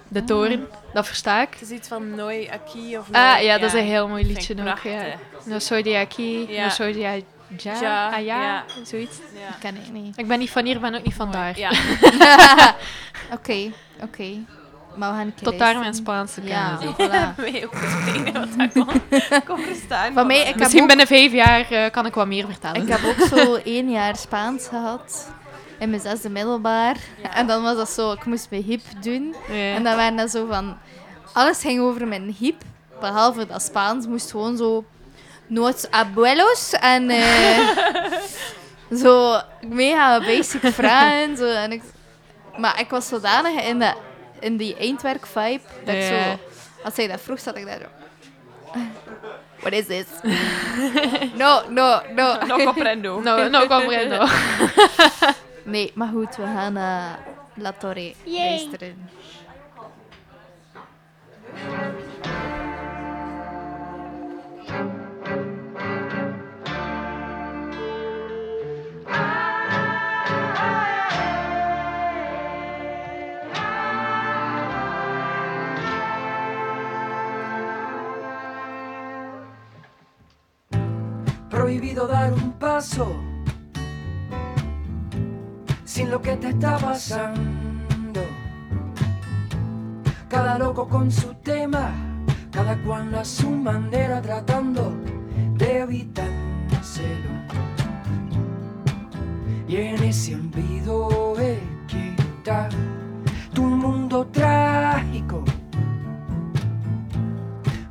De 0.07 0.23
toren, 0.23 0.67
dat 0.93 1.07
versta 1.07 1.41
ik. 1.41 1.47
Het 1.51 1.61
is 1.61 1.69
iets 1.69 1.87
van 1.87 2.15
Noi 2.15 2.47
Aki 2.47 2.97
of 2.97 3.07
Ah, 3.11 3.41
ja, 3.41 3.57
dat 3.57 3.73
is 3.73 3.79
een 3.79 3.85
heel 3.85 4.07
mooi 4.07 4.25
liedje 4.25 4.55
ook. 4.69 4.79
Ja. 4.83 5.03
No 5.45 5.59
soy 5.59 5.81
de 5.83 5.97
aquí, 5.97 6.45
Ja. 6.49 6.63
no 6.63 6.69
soy 6.69 6.93
de 6.93 7.05
allá, 7.07 7.81
Ja, 7.81 8.05
allá, 8.07 8.17
ja. 8.17 8.63
zoiets. 8.83 9.17
Ja. 9.17 9.55
Ken 9.59 9.75
ik 9.75 9.91
niet. 9.91 10.17
Ik 10.17 10.27
ben 10.27 10.39
niet 10.39 10.49
van 10.49 10.65
hier, 10.65 10.79
ben 10.79 10.95
ook 10.95 11.03
niet 11.03 11.13
van 11.13 11.31
daar. 11.31 11.59
Ja. 11.59 11.71
Oké, 13.37 13.71
oké. 14.01 14.23
Een 14.99 15.33
keer 15.35 15.43
Tot 15.43 15.59
daar 15.59 15.79
mijn. 15.79 15.93
Spaanse 15.93 16.41
Ja, 16.43 16.77
kennis. 16.79 16.95
voilà. 16.95 17.35
Mij 17.51 17.65
ook 17.65 17.73
wat 17.75 18.95
ik 19.31 19.41
kon, 19.45 19.59
verstaan. 19.59 20.13
Van 20.13 20.27
mij, 20.27 20.39
ik 20.39 20.45
heb 20.45 20.55
Misschien 20.55 20.81
ook- 20.81 20.87
binnen 20.87 21.07
vijf 21.07 21.31
jaar 21.31 21.71
eh, 21.71 21.91
kan 21.91 22.05
ik 22.05 22.13
wat 22.13 22.27
meer 22.27 22.45
vertellen. 22.45 22.81
Ik 22.81 22.87
heb 22.87 22.99
ook 23.03 23.27
zo 23.27 23.55
één 23.55 23.89
jaar 23.91 24.15
Spaans 24.15 24.67
gehad. 24.67 25.31
In 25.79 25.89
mijn 25.89 26.01
zesde 26.01 26.29
middelbaar. 26.29 26.95
En 27.33 27.47
dan 27.47 27.63
was 27.63 27.75
dat 27.75 27.89
zo, 27.89 28.11
ik 28.11 28.25
moest 28.25 28.49
mijn 28.49 28.63
hip 28.63 28.81
doen. 29.01 29.35
Ja. 29.47 29.73
En 29.73 29.83
dan 29.83 29.95
waren 29.95 30.15
dat 30.15 30.31
zo 30.31 30.45
van... 30.45 30.77
Alles 31.33 31.61
ging 31.61 31.81
over 31.81 32.07
mijn 32.07 32.35
hip. 32.39 32.61
Behalve 32.99 33.45
dat 33.45 33.61
Spaans 33.61 34.07
moest 34.07 34.31
gewoon 34.31 34.57
zo... 34.57 34.85
Nos 35.47 35.91
abuelos. 35.91 36.73
En 36.73 37.09
eh, 37.09 37.59
zo 39.03 39.41
mega 39.67 40.19
basic 40.19 40.73
vragen. 40.73 41.37
Zo, 41.37 41.45
en 41.45 41.71
ik, 41.71 41.81
maar 42.57 42.79
ik 42.79 42.89
was 42.89 43.07
zodanig 43.07 43.63
in, 43.63 43.79
dat, 43.79 43.95
in 44.39 44.57
die 44.57 44.75
eindwerk-vibe. 44.75 45.61
Dat 45.83 45.95
ik 45.95 46.01
zo... 46.01 46.39
Als 46.83 46.95
hij 46.95 47.07
dat 47.07 47.21
vroeg, 47.21 47.39
zat 47.39 47.57
ik 47.57 47.65
daar 47.65 47.79
zo... 47.79 47.87
What 49.65 49.73
is 49.73 49.87
this? 49.87 50.05
no, 51.41 51.61
no, 51.69 52.01
no. 52.13 52.37
No 52.45 52.57
comprendo. 52.65 53.19
No, 53.19 53.47
no 53.49 53.67
comprendo. 53.67 54.27
Nee, 55.65 55.91
maar 55.95 56.07
goed, 56.07 56.35
we 56.35 56.43
gaan 56.43 56.73
naar 56.73 57.19
La 57.55 57.71
Torre 57.71 58.13
luisteren. 58.25 59.09
prohibido 81.49 82.05
dar 82.07 82.31
un 82.33 82.57
paso 82.57 83.34
sin 85.95 86.11
lo 86.11 86.21
que 86.21 86.35
te 86.35 86.49
está 86.49 86.77
pasando. 86.77 88.21
Cada 90.27 90.59
loco 90.59 90.89
con 90.89 91.09
su 91.09 91.33
tema, 91.35 91.89
cada 92.51 92.75
cual 92.83 93.15
a 93.15 93.23
su 93.23 93.49
manera 93.49 94.21
tratando 94.21 94.93
de 95.53 95.79
evitárselo. 95.79 97.31
Y 99.69 99.77
en 99.77 100.03
ese 100.03 100.35
olvido 100.35 101.39
es 101.39 101.59
está 101.93 102.67
tu 103.53 103.63
mundo 103.63 104.27
trágico. 104.33 105.45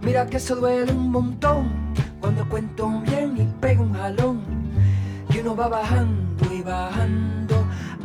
Mira 0.03 0.27
que 0.27 0.37
eso 0.37 0.57
duele 0.57 0.93
un 0.93 1.11
montón 1.11 1.71
cuando 2.21 2.47
cuento 2.51 3.01
bien 3.01 3.35
y 3.39 3.47
pego 3.63 3.85
un 3.85 3.95
jalón. 3.95 4.43
Y 5.31 5.39
uno 5.39 5.57
va 5.57 5.69
bajando 5.69 6.53
y 6.53 6.61
bajando 6.61 7.44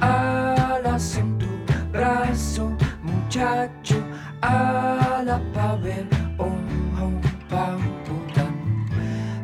alas 0.01 1.17
en 1.17 1.37
tu 1.37 1.47
brazo, 1.91 2.71
muchacho, 3.03 4.03
ala 4.41 5.41
pa' 5.53 5.75
ver, 5.75 6.07
oh, 6.37 6.55
oh, 7.01 7.11
pa'. 7.49 7.99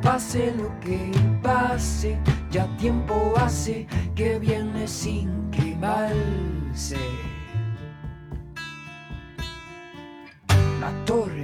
Pase 0.06 0.54
lo 0.56 0.70
que 0.80 1.12
pase, 1.42 2.18
ya 2.52 2.68
tiempo 2.78 3.34
hace 3.38 3.88
que 4.16 4.38
viene 4.38 4.88
sin 4.88 5.50
quemarse. 5.50 7.00
La 10.80 10.92
torre. 11.06 11.35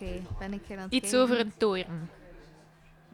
Oké, 0.00 0.22
ben 0.38 0.52
ik 0.52 0.62
er 0.68 0.76
aan 0.76 0.82
het 0.82 0.92
Iets 0.92 1.10
kijken? 1.10 1.20
over 1.20 1.40
een 1.40 1.52
toren. 1.56 2.10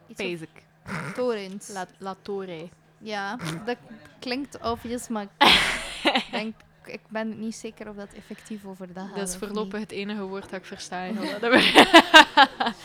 Iets 0.09 0.21
over 0.21 0.39
Basic. 0.39 1.15
torens. 1.15 1.69
La, 1.69 1.87
la 1.99 2.17
Torre. 2.23 2.69
Ja, 2.99 3.37
dat 3.65 3.77
klinkt 4.19 4.59
obvious, 4.63 5.09
maar 5.09 5.27
ik 6.05 6.27
denk, 6.31 6.55
ik 6.85 7.01
ben 7.09 7.41
niet 7.41 7.55
zeker 7.55 7.89
of 7.89 7.97
dat 7.97 8.13
effectief 8.13 8.65
over 8.65 8.93
dat 8.93 9.07
gaat. 9.07 9.17
Dat 9.17 9.29
is 9.29 9.35
of 9.35 9.39
voorlopig 9.41 9.81
het 9.81 9.91
enige 9.91 10.23
woord 10.23 10.43
dat 10.51 10.61
ik 10.61 10.65
versta. 10.67 11.03
in 11.03 11.17
heel 11.19 11.31
dat 11.31 11.41
nummer. 11.41 11.65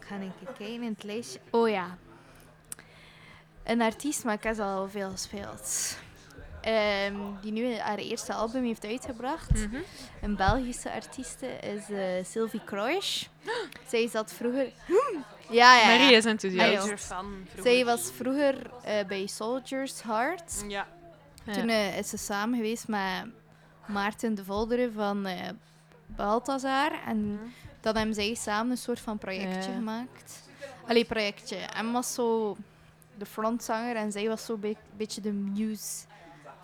Ik 0.00 0.10
ga 0.10 0.14
een 0.16 0.32
keer 0.38 0.52
kijken 0.56 0.82
in 0.82 0.92
het 0.94 1.02
lijstje. 1.02 1.38
Oh 1.50 1.68
ja. 1.68 1.98
Een 3.62 3.80
artiest, 3.82 4.24
maar 4.24 4.34
ik 4.34 4.42
heb 4.42 4.54
ze 4.54 4.62
al 4.62 4.88
veel 4.88 5.10
gespeeld. 5.10 5.96
Ehm, 6.64 7.14
die 7.40 7.52
nu 7.52 7.74
haar 7.76 7.98
eerste 7.98 8.32
album 8.34 8.64
heeft 8.64 8.84
uitgebracht. 8.84 9.50
Mhm. 9.50 9.76
Een 10.22 10.36
Belgische 10.36 10.92
artieste 10.92 11.46
is 11.46 11.90
eh, 11.90 12.24
Sylvie 12.24 12.64
Kroijs. 12.64 13.28
Zij 13.90 14.08
zat 14.08 14.32
vroeger... 14.32 14.72
Ja, 15.50 15.74
ja, 15.76 15.90
ja. 15.90 15.98
Marie 15.98 16.16
is 16.16 16.24
enthousiast. 16.24 17.10
Ah. 17.10 17.24
Zij 17.62 17.84
was 17.84 18.10
vroeger 18.16 18.70
eh, 18.84 19.04
bij 19.06 19.26
Soldiers 19.26 20.02
Heart. 20.02 20.64
Ja. 20.68 20.86
Toen 21.52 21.68
eh, 21.68 21.98
is 21.98 22.08
ze 22.08 22.16
samen 22.16 22.56
geweest 22.56 22.88
met 22.88 23.24
Maarten 23.86 24.34
de 24.34 24.44
Volderen 24.44 24.92
van 24.92 25.26
eh 25.26 25.48
Balthazar. 26.06 26.92
En 27.06 27.40
dan 27.80 27.96
hebben 27.96 28.14
zij 28.14 28.34
samen 28.34 28.70
een 28.70 28.76
soort 28.76 29.00
van 29.00 29.18
projectje 29.18 29.70
Ja. 29.70 29.76
gemaakt. 29.76 30.42
Allee, 30.86 31.04
projectje. 31.04 31.56
Hem 31.56 31.92
was 31.92 32.14
zo 32.14 32.56
de 33.18 33.26
frontzanger 33.26 33.96
en 33.96 34.12
zij 34.12 34.28
was 34.28 34.44
zo 34.44 34.58
een 34.62 34.76
beetje 34.96 35.20
de 35.20 35.32
muse 35.32 36.04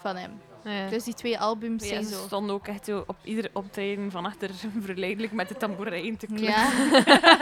van 0.01 0.17
hem. 0.17 0.41
Ja. 0.65 0.89
Dus 0.89 1.05
die 1.05 1.15
twee 1.15 1.39
albums 1.39 1.83
Ja, 1.83 1.89
zijn 1.89 2.05
ze 2.05 2.15
zo... 2.15 2.23
stonden 2.27 2.55
ook 2.55 2.67
echt 2.67 2.85
zo 2.85 3.05
op 3.07 3.17
ieder 3.25 3.51
optreden 3.53 4.11
van 4.11 4.27
achter 4.27 4.51
verleidelijk 4.81 5.33
met 5.33 5.49
de 5.49 5.57
tamboerijn 5.57 6.17
te 6.17 6.27
kloppen. 6.27 6.49
Ja. 6.49 6.71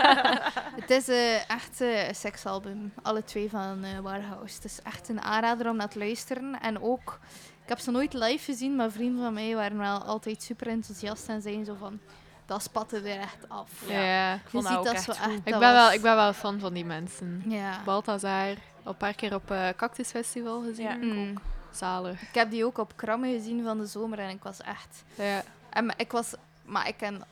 het 0.81 0.91
is 0.91 1.09
eh, 1.09 1.51
echt 1.51 1.81
eh, 1.81 2.09
een 2.09 2.15
seksalbum. 2.15 2.93
Alle 3.03 3.25
twee 3.25 3.51
van 3.51 3.85
eh 3.85 3.99
Warehouse. 3.99 4.55
Het 4.55 4.65
is 4.65 4.83
echt 4.83 5.09
een 5.09 5.21
aanrader 5.21 5.69
om 5.69 5.77
naar 5.77 5.89
te 5.89 5.99
luisteren. 5.99 6.61
En 6.61 6.83
ook, 6.83 7.19
ik 7.63 7.69
heb 7.69 7.79
ze 7.79 7.91
nooit 7.91 8.13
live 8.13 8.45
gezien, 8.45 8.77
maar 8.77 8.91
vrienden 8.91 9.23
van 9.23 9.33
mij 9.33 9.55
waren 9.55 9.79
wel 9.79 9.99
altijd 10.03 10.43
super 10.43 10.67
enthousiast 10.67 11.29
en 11.29 11.43
zeiden 11.43 11.65
zo 11.65 11.77
van, 11.79 12.01
dat 12.47 12.63
spatte 12.63 12.97
er 12.97 13.21
echt 13.21 13.49
af. 13.49 13.71
Ja. 13.89 14.35
Ik 14.35 14.41
vond 14.45 14.69
Je 14.69 14.75
dat 14.75 14.79
ziet 14.79 14.89
ook 14.89 14.95
dat 14.95 15.17
zo 15.17 15.23
echt. 15.23 15.37
Ik 15.45 15.59
ben, 15.59 15.59
wel, 15.59 15.93
ik 15.93 16.01
ben 16.01 16.15
wel 16.15 16.33
fan 16.33 16.61
van 16.61 16.73
die 16.73 16.85
mensen. 16.85 17.43
Ja. 17.47 17.81
Balthazar, 17.85 18.49
al 18.83 18.91
een 18.93 18.97
paar 18.97 19.15
keer 19.15 19.35
op 19.35 19.51
eh 19.51 19.69
Cactus 19.77 20.09
Festival 20.09 20.63
gezien. 20.63 20.87
Ja. 20.87 20.95
Mm. 20.95 21.35
Zalig. 21.71 22.23
Ik 22.23 22.35
heb 22.35 22.51
die 22.51 22.65
ook 22.65 22.79
op 22.79 22.93
Kramme 22.97 23.33
gezien 23.33 23.65
van 23.65 23.79
de 23.79 23.87
zomer 23.87 24.19
en 24.19 24.31
ik 24.31 24.43
was 24.43 24.61
echt... 24.61 25.05
Ja. 25.15 25.43
En 25.71 25.87
maar 25.87 25.95
ik 25.99 26.13
was... 26.13 26.35
Maar 26.65 26.89
ik 26.89 26.97
ken 26.97 27.23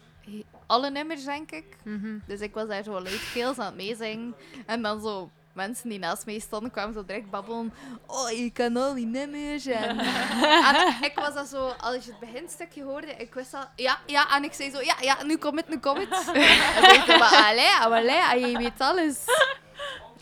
alle 0.66 0.90
nummers, 0.90 1.24
denk 1.24 1.50
ik. 1.50 1.76
Mhm. 1.82 2.18
Dus 2.26 2.40
ik 2.40 2.54
was 2.54 2.68
daar 2.68 2.82
zo 2.82 2.92
luidkeels 2.92 3.58
aan 3.58 3.66
het 3.66 3.74
meezingen. 3.74 4.34
En 4.66 4.82
dan 4.82 5.00
zo 5.00 5.30
mensen 5.56 5.88
die 5.88 5.98
naast 5.98 6.26
mij 6.26 6.38
stonden, 6.38 6.70
kwamen 6.70 6.94
zo 6.94 7.04
direct 7.04 7.30
babbelen. 7.30 7.74
Oh, 8.06 8.30
je 8.30 8.50
kan 8.50 8.76
al 8.76 8.94
die 8.94 9.06
nummers. 9.06 9.66
En, 9.66 9.98
en 10.68 10.94
ik 11.00 11.12
was 11.14 11.34
dat 11.34 11.48
zo, 11.48 11.66
als 11.66 12.04
je 12.04 12.10
het 12.10 12.20
beginstukje 12.20 12.82
hoorde, 12.82 13.06
ik 13.06 13.34
wist 13.34 13.54
al, 13.54 13.64
ja, 13.76 13.98
ja. 14.06 14.36
En 14.36 14.44
ik 14.44 14.52
zei 14.52 14.70
zo, 14.70 14.80
ja, 14.80 14.96
ja, 15.00 15.22
nu 15.22 15.36
komt 15.36 15.56
het, 15.56 15.68
nu 15.68 15.78
komt 15.78 15.98
het. 15.98 16.10
en 16.76 16.82
zei 16.82 17.02
zo, 17.06 17.18
maar 17.18 17.46
allee, 17.50 18.20
allee, 18.20 18.50
je 18.50 18.58
weet 18.58 18.80
alles. 18.80 19.18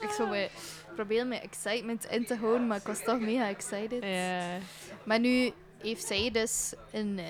Ik 0.00 0.10
zo, 0.10 0.26
me, 0.26 0.50
probeer 0.94 1.26
mijn 1.26 1.40
excitement 1.40 2.04
in 2.04 2.26
te 2.26 2.36
houden, 2.36 2.66
maar 2.66 2.76
ik 2.76 2.86
was 2.86 3.02
toch 3.02 3.20
mega 3.20 3.48
excited. 3.48 4.04
Ja. 4.04 4.58
Maar 5.04 5.20
nu 5.20 5.52
heeft 5.78 6.06
zij 6.06 6.30
dus 6.30 6.74
een, 6.92 7.18
eh, 7.18 7.24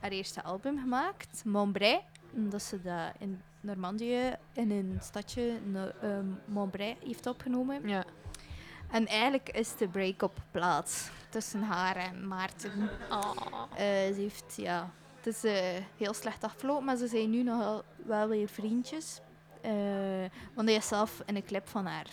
haar 0.00 0.10
eerste 0.10 0.42
album 0.42 0.78
gemaakt, 0.78 1.44
Montbray. 1.44 2.04
Dat 2.30 2.62
ze 2.62 2.82
dat 2.82 3.12
in 3.18 3.42
Normandië, 3.60 4.36
in 4.52 4.70
een 4.70 4.98
stadje, 5.02 5.58
no, 5.64 5.90
ehm, 6.02 6.26
Montbray, 6.44 6.96
heeft 7.04 7.26
opgenomen. 7.26 7.88
Ja. 7.88 8.04
En 8.90 9.06
eigenlijk 9.06 9.48
is 9.48 9.76
de 9.76 9.88
break-up 9.88 10.38
plaats 10.50 11.10
tussen 11.28 11.62
haar 11.62 11.96
en 11.96 12.28
Maarten. 12.28 12.90
Eh, 13.10 13.86
ze 14.14 14.14
heeft, 14.16 14.54
ja, 14.56 14.90
het 15.16 15.26
is 15.26 15.44
eh, 15.44 15.84
heel 15.96 16.14
slecht 16.14 16.44
afgelopen, 16.44 16.84
maar 16.84 16.96
ze 16.96 17.06
zijn 17.06 17.30
nu 17.30 17.42
nog 17.42 17.84
wel, 17.96 18.28
weer 18.28 18.48
vriendjes. 18.48 19.20
Want 20.54 20.68
hij 20.68 20.76
is 20.76 20.88
zelf 20.88 21.22
in 21.26 21.36
een 21.36 21.44
clip 21.44 21.68
van 21.68 21.86
haar 21.86 22.06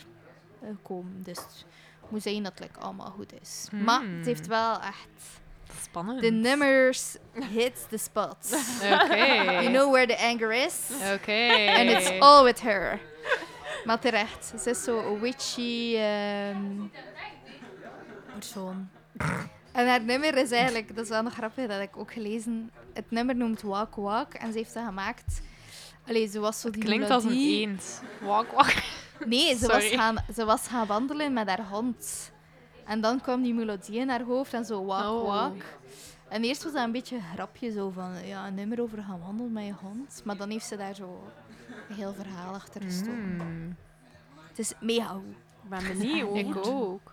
gekomen. 0.76 1.24
Dus 1.24 1.38
het 1.38 2.12
moet 2.12 2.22
zijn 2.22 2.44
dat 2.44 2.52
het 2.52 2.62
like, 2.62 2.80
allemaal 2.80 3.12
goed 3.12 3.34
is. 3.42 3.68
Maar 3.72 4.00
Hmm. 4.00 4.18
het 4.18 4.26
heeft 4.26 4.48
wel 4.48 4.80
echt... 4.82 5.42
Spannend. 5.82 6.22
De 6.22 6.32
nummers 6.32 7.16
hits 7.52 7.82
the 7.90 7.98
spot. 7.98 8.38
Oké. 9.02 9.16
You 9.44 9.68
know 9.68 9.92
where 9.92 10.08
the 10.16 10.18
anger 10.18 10.54
is. 10.54 10.76
Oké. 11.14 11.48
And 11.78 11.90
it's 11.90 12.20
all 12.20 12.44
with 12.44 12.62
her. 12.62 13.00
Maar 13.86 14.00
terecht. 14.00 14.54
Ze 14.62 14.70
is 14.70 14.84
zo 14.84 15.14
een 15.14 15.20
witchy 15.20 15.96
ehm, 15.98 16.88
persoon. 18.34 18.90
En 19.72 19.88
haar 19.88 20.02
nummer 20.02 20.38
is 20.38 20.52
eigenlijk, 20.52 20.96
dat 20.96 21.04
is 21.04 21.10
wel 21.10 21.24
nog 21.24 21.34
grappig, 21.34 21.68
dat 21.68 21.82
ik 21.82 21.98
ook 21.98 22.14
gelezen. 22.14 22.72
Het 22.94 23.12
nummer 23.12 23.36
noemt 23.36 23.62
Walk 23.62 23.96
Walk 23.96 24.34
en 24.34 24.52
ze 24.52 24.58
heeft 24.58 24.74
dat 24.74 24.86
gemaakt. 24.86 25.42
Allee, 26.08 26.28
ze 26.28 26.40
was 26.40 26.60
zo 26.62 26.70
die 26.70 26.84
Klinkt 26.84 27.10
als 27.10 27.24
een 27.24 27.32
eend. 27.32 28.02
Walk, 28.22 28.52
walk. 28.52 28.74
Nee, 29.28 29.56
ze 29.58 29.68
was, 29.68 29.82
Sorry. 29.84 29.98
gaan, 29.98 30.18
ze 30.36 30.46
was 30.46 30.68
gaan 30.68 30.88
wandelen 30.88 31.34
met 31.34 31.48
haar 31.48 31.68
hond. 31.70 32.32
En 32.86 33.02
dan 33.02 33.22
kwam 33.22 33.42
die 33.42 33.54
melodie 33.54 34.00
in 34.00 34.10
haar 34.10 34.22
hoofd 34.22 34.54
en 34.54 34.66
zo 34.66 34.86
walk, 34.86 35.22
Oh. 35.22 35.26
walk. 35.28 35.62
En 36.30 36.44
eerst 36.44 36.64
was 36.64 36.74
dat 36.74 36.84
een 36.84 36.92
beetje 36.92 37.16
een 37.16 37.24
grapje, 37.34 37.72
zo 37.72 37.90
van 37.90 38.26
ja, 38.26 38.48
een 38.48 38.54
nummer 38.54 38.82
over 38.82 39.04
gaan 39.04 39.20
wandelen 39.20 39.52
met 39.52 39.66
je 39.66 39.74
hond. 39.82 40.22
Maar 40.24 40.38
dan 40.38 40.50
heeft 40.50 40.66
ze 40.66 40.78
daar 40.78 40.96
zo 40.96 41.24
een 41.90 41.96
heel 41.96 42.14
verhaal 42.14 42.54
achter 42.54 42.82
gestoken. 42.82 43.36
Mm. 43.36 43.76
Het 44.48 44.60
is 44.60 44.74
mega 44.80 45.06
goed. 45.08 45.24
Ik 45.64 45.70
ben 45.70 45.98
benieuwd. 45.98 46.36
Ik 46.36 46.68
ook. 46.68 47.13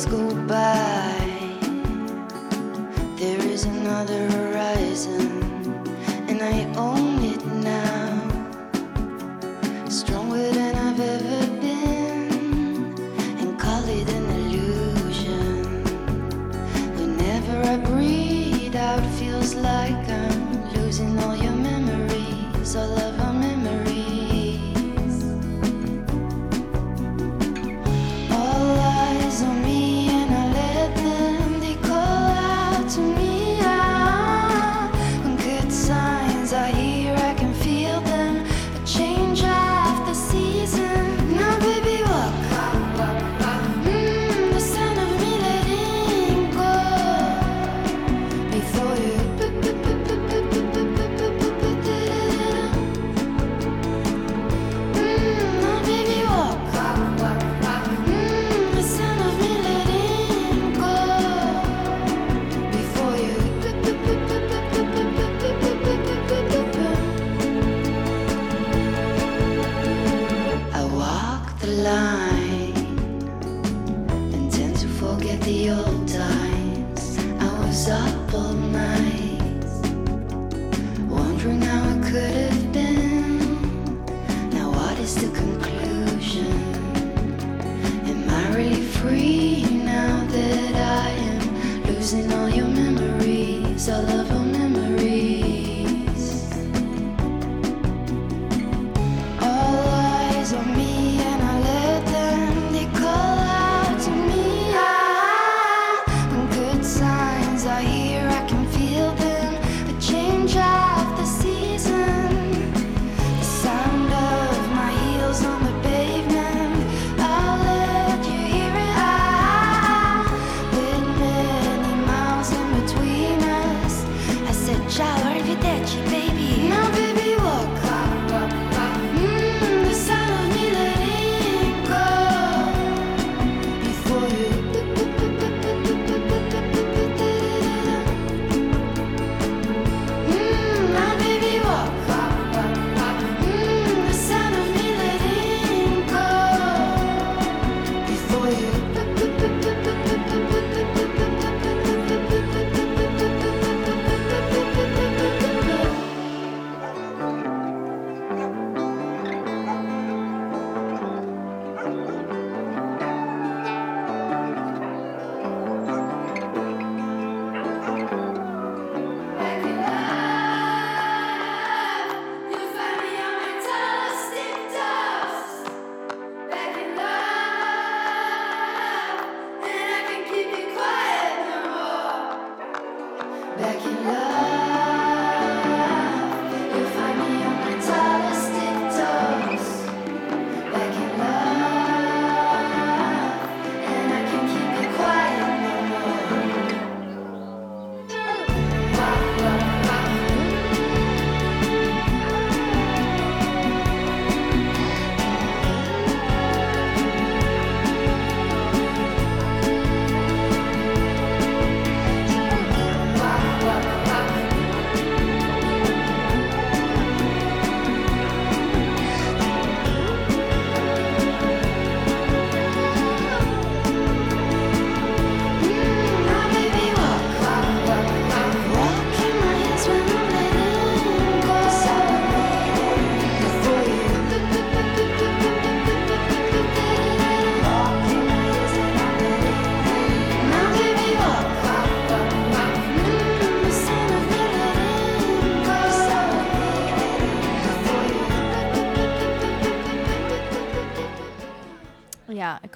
Days 0.00 0.12
go 0.12 0.34
by. 0.46 1.26
There 3.16 3.40
is 3.40 3.64
another 3.64 4.30
horizon, 4.30 5.29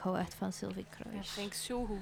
hou 0.05 0.19
echt 0.19 0.35
van 0.35 0.53
Sylvie 0.53 0.87
Dat 0.99 1.09
Kruis. 1.09 1.31
vind 1.31 1.47
ik 1.47 1.55
zo 1.55 1.85
goed. 1.85 1.99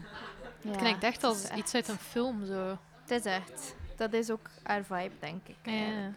Ja, 0.61 0.69
Het 0.71 0.77
klinkt 0.77 1.05
echt 1.05 1.25
als 1.25 1.51
iets 1.51 1.75
uit 1.75 1.89
een 1.89 1.99
film, 1.99 2.47
zo. 2.47 2.79
Het 3.01 3.11
is 3.11 3.25
echt. 3.25 3.75
Dat 3.97 4.13
is 4.13 4.31
ook 4.31 4.49
haar 4.63 4.85
vibe, 4.85 5.15
denk 5.21 5.47
ik. 5.49 5.57
Ja. 5.63 6.13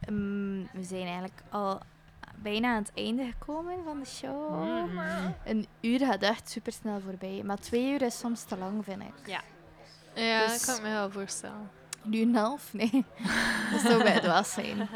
Ehm, 0.00 0.62
we 0.72 0.82
zijn 0.82 1.02
eigenlijk 1.02 1.42
al 1.48 1.80
bijna 2.36 2.68
aan 2.68 2.82
het 2.82 2.92
einde 2.94 3.24
gekomen 3.24 3.84
van 3.84 3.98
de 4.00 4.06
show. 4.06 4.54
Een 5.44 5.66
uur 5.80 5.98
gaat 5.98 6.22
echt 6.22 6.50
super 6.50 6.72
snel 6.72 7.00
voorbij. 7.00 7.42
Maar 7.44 7.58
twee 7.58 7.92
uur 7.92 8.02
is 8.02 8.18
soms 8.18 8.44
te 8.44 8.56
lang, 8.56 8.84
vind 8.84 9.02
ik. 9.02 9.26
Ja. 9.26 9.40
Ja, 10.14 10.46
Dus- 10.46 10.52
dat 10.52 10.64
kan 10.64 10.76
ik 10.76 10.82
me 10.82 10.88
wel 10.88 11.10
voorstellen. 11.10 11.70
En 12.04 12.12
een 12.12 12.34
half? 12.34 12.72
Nee. 12.72 12.90
dat 13.72 13.80
zou 13.80 14.02
bij 14.02 14.12
het 14.12 14.26
was 14.26 14.52
zijn. 14.52 14.88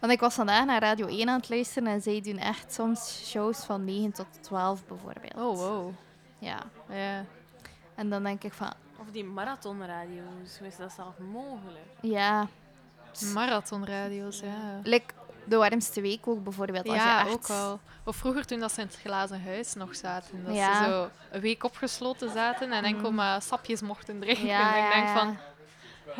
Want 0.00 0.12
ik 0.12 0.20
was 0.20 0.34
vandaag 0.34 0.64
naar 0.64 0.80
Radio 0.82 1.06
1 1.06 1.28
aan 1.28 1.38
het 1.40 1.48
luisteren 1.48 1.88
en 1.88 2.00
zij 2.02 2.20
doen 2.20 2.38
echt 2.38 2.72
soms 2.74 3.22
shows 3.30 3.58
van 3.64 3.84
9 3.84 4.12
tot 4.12 4.26
12 4.40 4.86
bijvoorbeeld. 4.86 5.34
Oh, 5.34 5.56
wow. 5.56 5.92
Ja. 6.38 6.58
Ja. 6.88 7.24
En 7.94 8.08
dan 8.10 8.22
denk 8.22 8.44
ik 8.44 8.52
van, 8.52 8.72
Of 8.98 9.06
die 9.12 9.24
marathonradio's, 9.24 10.58
hoe 10.58 10.66
is 10.66 10.76
dat 10.76 10.92
zelf 10.92 11.18
mogelijk? 11.18 11.86
ja, 12.00 12.48
Marathonradio's, 13.34 14.40
ja. 14.40 14.80
like, 14.82 15.14
de 15.44 15.56
warmste 15.56 16.00
week 16.00 16.26
ook 16.28 16.42
bijvoorbeeld. 16.44 16.86
Als 16.88 16.96
ja, 16.96 17.20
je 17.20 17.24
echt... 17.26 17.34
ook 17.34 17.46
al. 17.58 17.80
Of 18.04 18.16
vroeger 18.16 18.46
toen 18.46 18.58
dat 18.60 18.72
ze 18.72 18.80
in 18.80 18.86
het 18.86 18.96
glazen 18.96 19.42
huis 19.44 19.74
nog 19.74 19.96
zaten. 19.96 20.44
Dat 20.44 20.54
Ja. 20.54 20.84
ze 20.84 20.90
zo 20.90 21.08
een 21.30 21.40
week 21.40 21.64
opgesloten 21.64 22.30
zaten 22.30 22.72
en 22.72 22.84
enkel 22.84 23.06
Mhm. 23.06 23.14
maar 23.14 23.42
sapjes 23.42 23.80
mochten 23.80 24.20
drinken. 24.20 24.46
Ja, 24.46 24.76
en 24.76 24.84
ik 24.86 24.92
denk 24.92 25.06
ja, 25.06 25.14
van... 25.18 25.36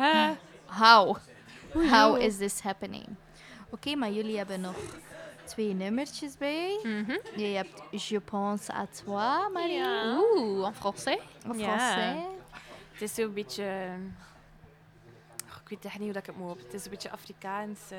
Hè? 0.05 0.33
How? 0.65 1.17
How 1.73 2.21
is 2.21 2.37
this 2.37 2.61
happening? 2.61 3.05
Oké, 3.71 3.95
maar 3.95 4.11
jullie 4.11 4.37
hebben 4.37 4.61
nog 4.61 4.75
twee 5.45 5.73
nummertjes 5.73 6.37
bij. 6.37 6.79
Mhm. 6.83 7.17
Je 7.35 7.45
hebt 7.45 8.03
Je 8.07 8.19
pense 8.19 8.73
à 8.73 8.85
toi, 9.03 9.51
Marie. 9.53 9.73
Ja. 9.77 10.17
Oeh, 10.19 10.67
en 10.67 10.73
français? 10.75 11.19
Of 11.47 11.57
Ja. 11.59 11.77
français. 11.77 12.25
Het 12.91 13.01
is 13.01 13.13
zo'n 13.15 13.33
beetje... 13.33 13.63
Oh, 15.49 15.57
ik 15.63 15.69
weet 15.69 15.85
echt 15.85 15.93
niet 15.99 16.03
hoe 16.03 16.13
dat 16.13 16.21
ik 16.21 16.25
het 16.27 16.37
moet 16.37 16.51
op. 16.51 16.59
Het 16.59 16.73
is 16.73 16.83
een 16.85 16.91
beetje 16.91 17.11
Afrikaans, 17.11 17.79
eh, 17.91 17.97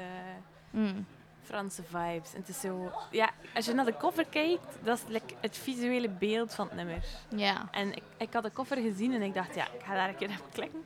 Mm. 0.70 1.06
Franse 1.42 1.82
vibes. 1.82 2.32
En 2.34 2.40
het 2.40 2.48
is 2.48 2.60
zo... 2.60 2.92
Ja, 3.10 3.30
als 3.54 3.64
je 3.66 3.72
naar 3.72 3.84
de 3.84 3.96
cover 3.96 4.26
kijkt, 4.26 4.76
dat 4.82 4.98
is 4.98 5.04
like, 5.08 5.34
het 5.40 5.58
visuele 5.58 6.08
beeld 6.08 6.54
van 6.54 6.66
het 6.66 6.76
nummer. 6.76 7.04
Ja. 7.36 7.68
En 7.70 7.92
ik, 7.94 8.02
ik 8.16 8.32
had 8.32 8.42
de 8.42 8.52
cover 8.52 8.76
gezien 8.76 9.12
en 9.14 9.22
ik 9.22 9.34
dacht, 9.34 9.54
ja, 9.54 9.64
ik 9.64 9.82
ga 9.84 9.94
daar 9.94 10.08
een 10.08 10.16
keer 10.16 10.30
op 10.40 10.52
klikken. 10.54 10.82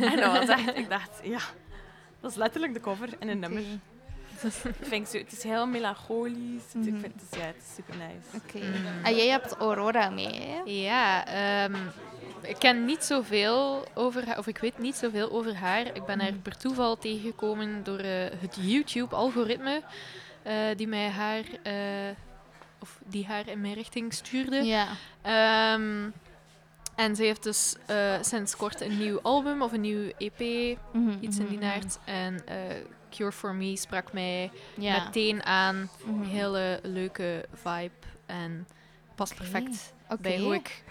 en 0.00 0.16
dat 0.16 0.38
was 0.38 0.48
echt... 0.48 0.76
Ik 0.76 0.88
dacht, 0.88 1.20
ja, 1.22 1.38
dat 2.20 2.30
is 2.30 2.36
letterlijk 2.36 2.74
de 2.74 2.80
cover 2.80 3.08
en 3.18 3.28
een 3.28 3.38
nummer. 3.38 3.62
Ik 4.64 4.74
vind 4.86 5.08
zo, 5.08 5.18
het 5.18 5.32
is 5.32 5.42
heel 5.42 5.66
melancholisch. 5.66 6.62
Het- 6.72 6.86
Ik 6.86 6.92
Mhm. 6.92 7.00
vind, 7.00 7.14
het, 7.20 7.22
is, 7.32 7.38
ja, 7.38 7.44
het 7.44 7.56
is 7.56 7.74
super 7.74 7.94
nice. 7.96 8.36
Oké. 8.44 8.72
En 9.02 9.16
jij 9.16 9.28
hebt 9.28 9.52
Aurora 9.56 10.10
mee, 10.10 10.40
hè? 10.40 10.60
Ja, 10.64 11.26
ehm, 11.26 11.74
ik 12.42 12.56
ken 12.58 12.84
niet 12.84 13.04
zoveel 13.04 13.84
over 13.94 14.26
haar, 14.26 14.38
of 14.38 14.46
ik 14.46 14.58
weet 14.58 14.78
niet 14.78 14.96
zoveel 14.96 15.30
over 15.32 15.54
haar. 15.56 15.86
Ik 15.96 16.04
ben 16.04 16.20
haar 16.20 16.32
per 16.32 16.56
toeval 16.56 16.98
tegengekomen 16.98 17.82
door 17.84 17.98
eh, 17.98 18.24
het 18.40 18.56
YouTube-algoritme, 18.60 19.82
eh, 20.42 20.54
die 20.76 20.88
mij 20.88 21.08
haar, 21.08 21.44
eh, 21.62 21.74
of 22.80 22.98
die 23.06 23.26
haar 23.26 23.48
in 23.48 23.60
mijn 23.60 23.74
richting 23.74 24.12
stuurde. 24.14 24.56
Ja. 24.64 24.86
Ehm, 25.22 26.08
en 26.96 27.16
ze 27.16 27.22
heeft 27.22 27.42
dus 27.42 27.74
eh, 27.86 28.14
sinds 28.20 28.56
kort 28.56 28.80
een 28.80 28.98
nieuw 28.98 29.20
album 29.22 29.62
of 29.62 29.72
een 29.72 29.80
nieuw 29.80 30.10
EP, 30.18 30.38
Mhm, 30.92 31.16
iets 31.20 31.38
in 31.38 31.46
die 31.46 31.56
mhm, 31.58 31.66
naart. 31.66 31.98
En 32.04 32.46
eh, 32.46 32.56
Cure 33.10 33.32
for 33.32 33.54
Me 33.54 33.76
sprak 33.76 34.12
mij 34.12 34.50
Ja. 34.76 35.04
meteen 35.04 35.44
aan. 35.44 35.90
Mhm. 36.04 36.22
Hele 36.22 36.80
leuke 36.82 37.44
vibe 37.52 37.90
en 38.26 38.66
past 39.14 39.34
perfect 39.36 39.92
bij 40.20 40.38
hoe 40.40 40.54
ik 40.54 40.84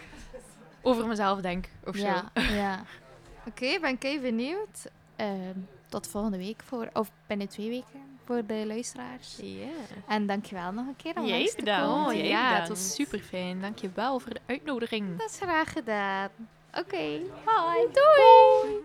over 0.82 1.08
mezelf 1.08 1.40
denk. 1.42 1.66
Of 1.86 1.98
Ja, 1.98 2.32
zo. 2.34 2.42
ja. 2.42 2.84
Oké, 3.50 3.80
ben 3.80 3.98
ik 4.00 4.22
benieuwd. 4.22 4.86
Ehm, 5.16 5.58
tot 5.88 6.08
volgende 6.08 6.38
week 6.38 6.62
voor, 6.66 6.90
of 6.94 7.12
binnen 7.28 7.48
twee 7.48 7.70
weken 7.70 8.18
voor 8.26 8.46
de 8.46 8.64
luisteraars. 8.68 9.38
Ja. 9.42 9.68
En 10.08 10.26
dankjewel 10.28 10.72
nog 10.72 10.86
een 10.88 10.96
keer 10.96 11.18
om 11.18 11.26
Jij 11.26 11.46
te 11.48 11.56
bedankt. 11.56 11.88
komen. 11.88 12.06
Oh 12.08 12.14
ja, 12.14 12.40
het 12.42 12.50
bedankt. 12.50 12.68
was 12.70 12.94
super 12.94 13.20
fijn. 13.20 13.62
Dankjewel 13.62 14.20
voor 14.20 14.34
de 14.34 14.40
uitnodiging. 14.46 15.18
Dat 15.18 15.30
is 15.30 15.38
graag 15.42 15.72
gedaan. 15.72 16.30
Oké, 16.78 17.20
bye. 17.46 17.90
Doei. 17.94 18.76